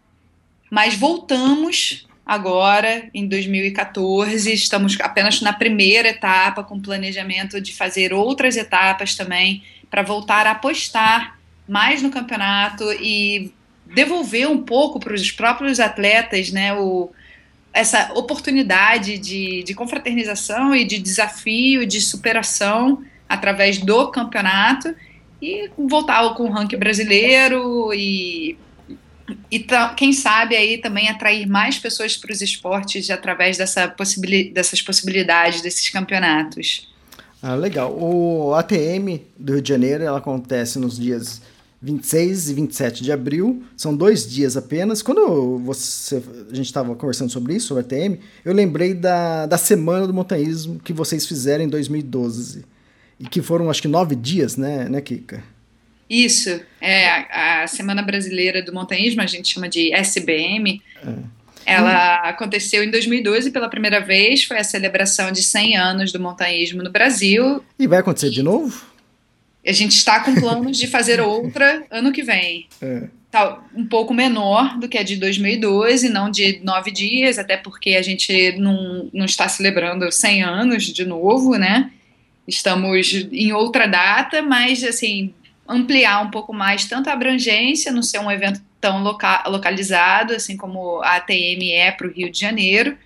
Mas 0.70 0.94
voltamos 0.94 2.06
agora, 2.24 3.10
em 3.12 3.26
2014, 3.26 4.52
estamos 4.52 4.96
apenas 5.00 5.40
na 5.40 5.52
primeira 5.52 6.10
etapa, 6.10 6.62
com 6.62 6.80
planejamento 6.80 7.60
de 7.60 7.74
fazer 7.74 8.12
outras 8.12 8.56
etapas 8.56 9.16
também, 9.16 9.64
para 9.90 10.02
voltar 10.02 10.46
a 10.46 10.52
apostar 10.52 11.36
mais 11.72 12.02
no 12.02 12.11
campeonato 12.11 12.85
e 12.92 13.50
devolver 13.87 14.46
um 14.46 14.62
pouco 14.62 15.00
para 15.00 15.14
os 15.14 15.30
próprios 15.32 15.80
atletas 15.80 16.52
né, 16.52 16.74
o, 16.74 17.11
essa 17.72 18.12
oportunidade 18.14 19.16
de, 19.16 19.62
de 19.62 19.74
confraternização 19.74 20.76
e 20.76 20.85
de 20.85 20.98
desafio, 20.98 21.87
de 21.87 21.98
superação 21.98 23.02
através 23.26 23.78
do 23.78 24.11
campeonato 24.11 24.94
e 25.40 25.70
voltar 25.78 26.35
com 26.35 26.44
o 26.44 26.50
ranking 26.50 26.76
brasileiro 26.76 27.90
e, 27.94 28.58
e 29.50 29.66
quem 29.96 30.12
sabe 30.12 30.54
aí 30.54 30.76
também 30.76 31.08
atrair 31.08 31.48
mais 31.48 31.78
pessoas 31.78 32.18
para 32.18 32.32
os 32.32 32.42
esportes 32.42 33.08
através 33.08 33.56
dessa 33.56 33.88
possibili 33.88 34.50
dessas 34.50 34.82
possibilidades 34.82 35.62
desses 35.62 35.88
campeonatos. 35.88 36.92
Ah, 37.42 37.56
legal. 37.56 37.92
O 37.98 38.54
ATM 38.54 39.20
do 39.37 39.54
Rio 39.54 39.62
de 39.62 39.68
Janeiro 39.68 40.04
ela 40.04 40.18
acontece 40.18 40.78
nos 40.78 40.96
dias 40.96 41.42
26 41.82 42.50
e 42.50 42.54
27 42.54 43.02
de 43.02 43.10
abril, 43.10 43.64
são 43.76 43.96
dois 43.96 44.30
dias 44.30 44.56
apenas. 44.56 45.02
Quando 45.02 45.58
você, 45.58 46.22
a 46.50 46.54
gente 46.54 46.66
estava 46.66 46.94
conversando 46.94 47.30
sobre 47.30 47.56
isso, 47.56 47.66
sobre 47.66 47.82
a 47.82 47.86
ATM, 47.86 48.18
eu 48.44 48.54
lembrei 48.54 48.94
da, 48.94 49.46
da 49.46 49.58
Semana 49.58 50.06
do 50.06 50.14
Montanhismo 50.14 50.78
que 50.78 50.92
vocês 50.92 51.26
fizeram 51.26 51.64
em 51.64 51.68
2012. 51.68 52.64
E 53.18 53.26
que 53.26 53.42
foram, 53.42 53.68
acho 53.68 53.82
que, 53.82 53.88
nove 53.88 54.14
dias, 54.14 54.56
né, 54.56 54.88
né 54.88 55.00
Kika? 55.00 55.42
Isso. 56.08 56.60
É, 56.80 57.08
a, 57.08 57.62
a 57.62 57.66
Semana 57.66 58.02
Brasileira 58.02 58.62
do 58.62 58.72
Montanhismo, 58.72 59.20
a 59.20 59.26
gente 59.26 59.52
chama 59.52 59.68
de 59.68 59.92
SBM. 59.92 60.80
É. 61.04 61.42
Ela 61.66 62.22
hum. 62.22 62.28
aconteceu 62.28 62.84
em 62.84 62.90
2012 62.90 63.50
pela 63.50 63.68
primeira 63.68 64.00
vez, 64.00 64.44
foi 64.44 64.58
a 64.58 64.64
celebração 64.64 65.32
de 65.32 65.42
100 65.42 65.76
anos 65.76 66.12
do 66.12 66.20
montanhismo 66.20 66.82
no 66.82 66.90
Brasil. 66.90 67.64
E 67.78 67.86
vai 67.86 68.00
acontecer 68.00 68.30
de 68.30 68.42
novo? 68.42 68.91
A 69.66 69.72
gente 69.72 69.92
está 69.92 70.20
com 70.20 70.35
planos 70.35 70.77
de 70.77 70.87
fazer 70.87 71.20
outra 71.20 71.85
ano 71.90 72.12
que 72.12 72.22
vem. 72.22 72.66
É. 72.81 73.09
Tá 73.31 73.64
um 73.75 73.87
pouco 73.87 74.12
menor 74.12 74.79
do 74.79 74.88
que 74.88 74.98
a 74.98 75.03
de 75.03 75.16
2012, 75.16 76.09
não 76.09 76.31
de 76.31 76.61
nove 76.62 76.90
dias, 76.90 77.38
até 77.38 77.57
porque 77.57 77.94
a 77.94 78.03
gente 78.03 78.53
não, 78.59 79.09
não 79.12 79.25
está 79.25 79.48
celebrando 79.48 80.11
100 80.11 80.42
anos 80.42 80.85
de 80.85 81.05
novo, 81.05 81.57
né? 81.57 81.90
estamos 82.46 83.12
em 83.33 83.53
outra 83.53 83.87
data, 83.87 84.42
mas 84.42 84.83
assim 84.85 85.35
ampliar 85.68 86.20
um 86.22 86.31
pouco 86.31 86.53
mais 86.53 86.85
tanto 86.87 87.09
a 87.09 87.12
abrangência, 87.12 87.92
não 87.92 88.03
ser 88.03 88.18
um 88.18 88.31
evento 88.31 88.61
tão 88.81 89.03
loca 89.03 89.44
localizado, 89.46 90.35
assim 90.35 90.57
como 90.57 91.01
a 91.03 91.16
ATM 91.16 91.70
é 91.72 91.92
para 91.92 92.09
o 92.09 92.11
Rio 92.11 92.31
de 92.31 92.38
Janeiro, 92.38 92.96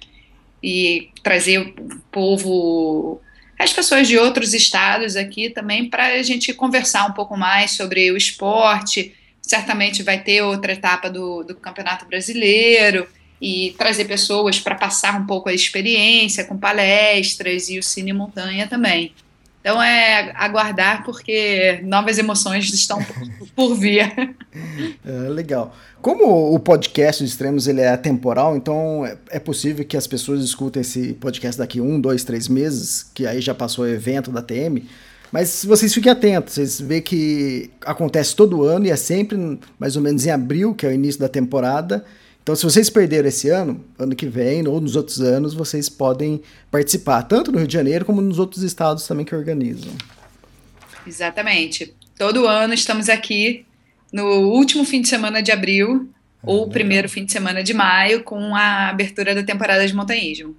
e 0.63 1.11
trazer 1.23 1.59
o 1.59 2.01
povo, 2.11 3.21
as 3.59 3.73
pessoas 3.73 4.07
de 4.07 4.19
outros 4.19 4.53
estados 4.53 5.17
aqui 5.17 5.49
também, 5.49 5.89
para 5.89 6.15
a 6.15 6.23
gente 6.23 6.53
conversar 6.53 7.07
um 7.07 7.13
pouco 7.13 7.37
mais 7.37 7.73
sobre 7.73 8.11
o 8.11 8.17
esporte. 8.17 9.15
Certamente 9.41 10.03
vai 10.03 10.23
ter 10.23 10.43
outra 10.43 10.73
etapa 10.73 11.09
do, 11.09 11.43
do 11.43 11.55
Campeonato 11.55 12.05
Brasileiro 12.07 13.07
e 13.41 13.75
trazer 13.79 14.07
pessoas 14.07 14.59
para 14.59 14.75
passar 14.75 15.21
um 15.21 15.27
pouco 15.27 15.49
a 15.49 15.55
experiência 15.55 16.45
com 16.45 16.59
palestras 16.59 17.69
e 17.69 17.79
o 17.79 17.83
Cine 17.83 18.13
Montanha 18.13 18.67
também. 18.67 19.15
Então 19.67 19.83
é 19.83 20.31
aguardar 20.37 21.03
porque 21.05 21.81
novas 21.83 22.19
emoções 22.19 22.73
estão 22.73 23.05
por 23.57 23.75
vir. 23.75 24.07
É, 25.05 25.29
legal. 25.29 25.77
Como 26.01 26.55
o 26.55 26.59
podcast 26.59 27.23
dos 27.23 27.33
extremos 27.33 27.69
ele 27.69 27.83
é 27.83 27.89
atemporal, 27.89 28.57
então 28.57 29.05
é, 29.05 29.19
é 29.33 29.39
possível 29.39 29.85
que 29.85 29.99
as 29.99 30.07
pessoas 30.07 30.43
escutem 30.43 30.81
esse 30.81 31.13
podcast 31.13 31.59
daqui 31.59 31.79
um, 31.79 32.01
dois, 32.01 32.25
três 32.25 32.49
meses, 32.49 33.03
que 33.13 33.27
aí 33.27 33.43
já 33.43 33.55
passou 33.55 33.85
o 33.85 33.89
evento 33.89 34.31
da 34.31 34.41
TM. 34.41 34.83
Mas 35.31 35.63
vocês 35.63 35.93
fiquem 35.93 36.11
atentos, 36.11 36.55
vocês 36.55 36.81
vê 36.81 37.03
que 37.03 37.71
acontece 37.85 38.35
todo 38.35 38.65
ano 38.65 38.87
e 38.87 38.91
é 38.91 38.97
sempre 38.97 39.59
mais 39.79 39.95
ou 39.95 40.01
menos 40.01 40.25
em 40.25 40.31
abril, 40.31 40.75
que 40.75 40.87
é 40.87 40.89
o 40.89 40.93
início 40.93 41.21
da 41.21 41.29
temporada. 41.29 42.03
Então, 42.47 42.55
se 42.55 42.63
vocês 42.63 42.89
perderam 42.89 43.27
esse 43.27 43.49
ano, 43.49 43.85
ano 43.99 44.15
que 44.15 44.25
vem 44.29 44.69
ou 44.69 44.81
nos 44.81 44.95
outros 44.95 45.21
anos, 45.21 45.53
vocês 45.53 45.89
podem 45.89 46.41
participar, 46.71 47.25
tanto 47.25 47.51
no 47.51 47.59
Rio 47.59 47.67
de 47.67 47.73
Janeiro 47.73 48.05
como 48.05 48.21
nos 48.21 48.39
outros 48.39 48.63
estados 48.63 49.05
também 49.05 49.27
que 49.27 49.35
organizam. 49.35 49.91
Exatamente. 51.05 51.93
Todo 52.17 52.47
ano 52.47 52.73
estamos 52.73 53.09
aqui 53.09 53.67
no 54.13 54.25
último 54.53 54.85
fim 54.85 55.03
de 55.03 55.09
semana 55.09 55.43
de 55.43 55.51
abril 55.51 56.09
ah, 56.41 56.45
ou 56.45 56.59
legal. 56.59 56.71
primeiro 56.71 57.09
fim 57.09 57.25
de 57.25 57.33
semana 57.33 57.65
de 57.65 57.75
maio 57.75 58.23
com 58.23 58.55
a 58.55 58.91
abertura 58.91 59.35
da 59.35 59.43
temporada 59.43 59.85
de 59.85 59.93
montanhismo. 59.93 60.55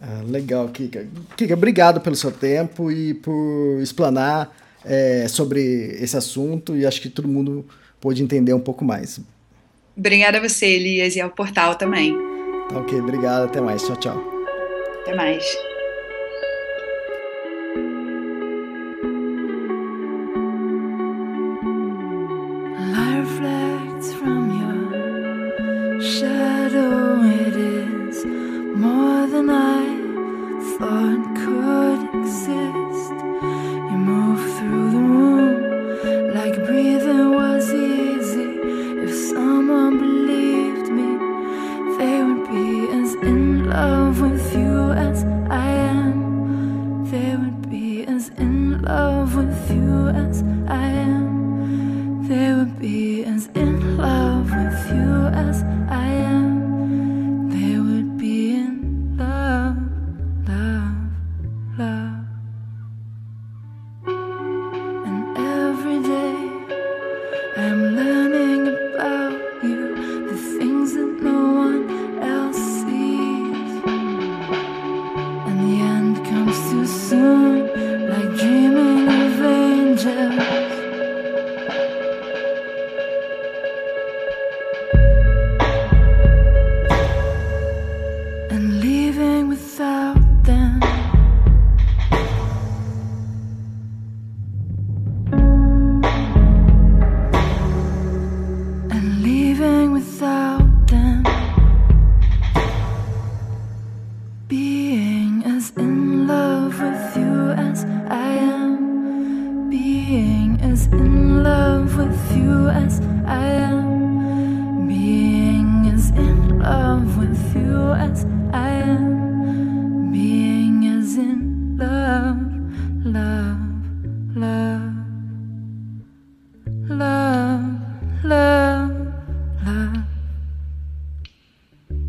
Ah, 0.00 0.22
legal, 0.24 0.68
Kika. 0.68 1.04
Kika, 1.36 1.54
obrigado 1.54 2.00
pelo 2.00 2.14
seu 2.14 2.30
tempo 2.30 2.92
e 2.92 3.12
por 3.12 3.80
explanar 3.82 4.56
é, 4.84 5.26
sobre 5.26 5.98
esse 6.00 6.16
assunto 6.16 6.76
e 6.76 6.86
acho 6.86 7.00
que 7.00 7.08
todo 7.08 7.26
mundo 7.26 7.66
pôde 8.00 8.22
entender 8.22 8.54
um 8.54 8.60
pouco 8.60 8.84
mais. 8.84 9.18
Obrigada 9.96 10.38
a 10.38 10.40
você, 10.40 10.66
Elias, 10.66 11.16
e 11.16 11.20
ao 11.20 11.30
portal 11.30 11.76
também. 11.76 12.16
Tá 12.68 12.78
ok, 12.78 13.00
obrigado. 13.00 13.44
Até 13.44 13.60
mais. 13.60 13.82
Tchau, 13.82 13.96
tchau. 13.96 14.24
Até 15.02 15.14
mais. 15.14 15.44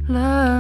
Love 0.08 0.55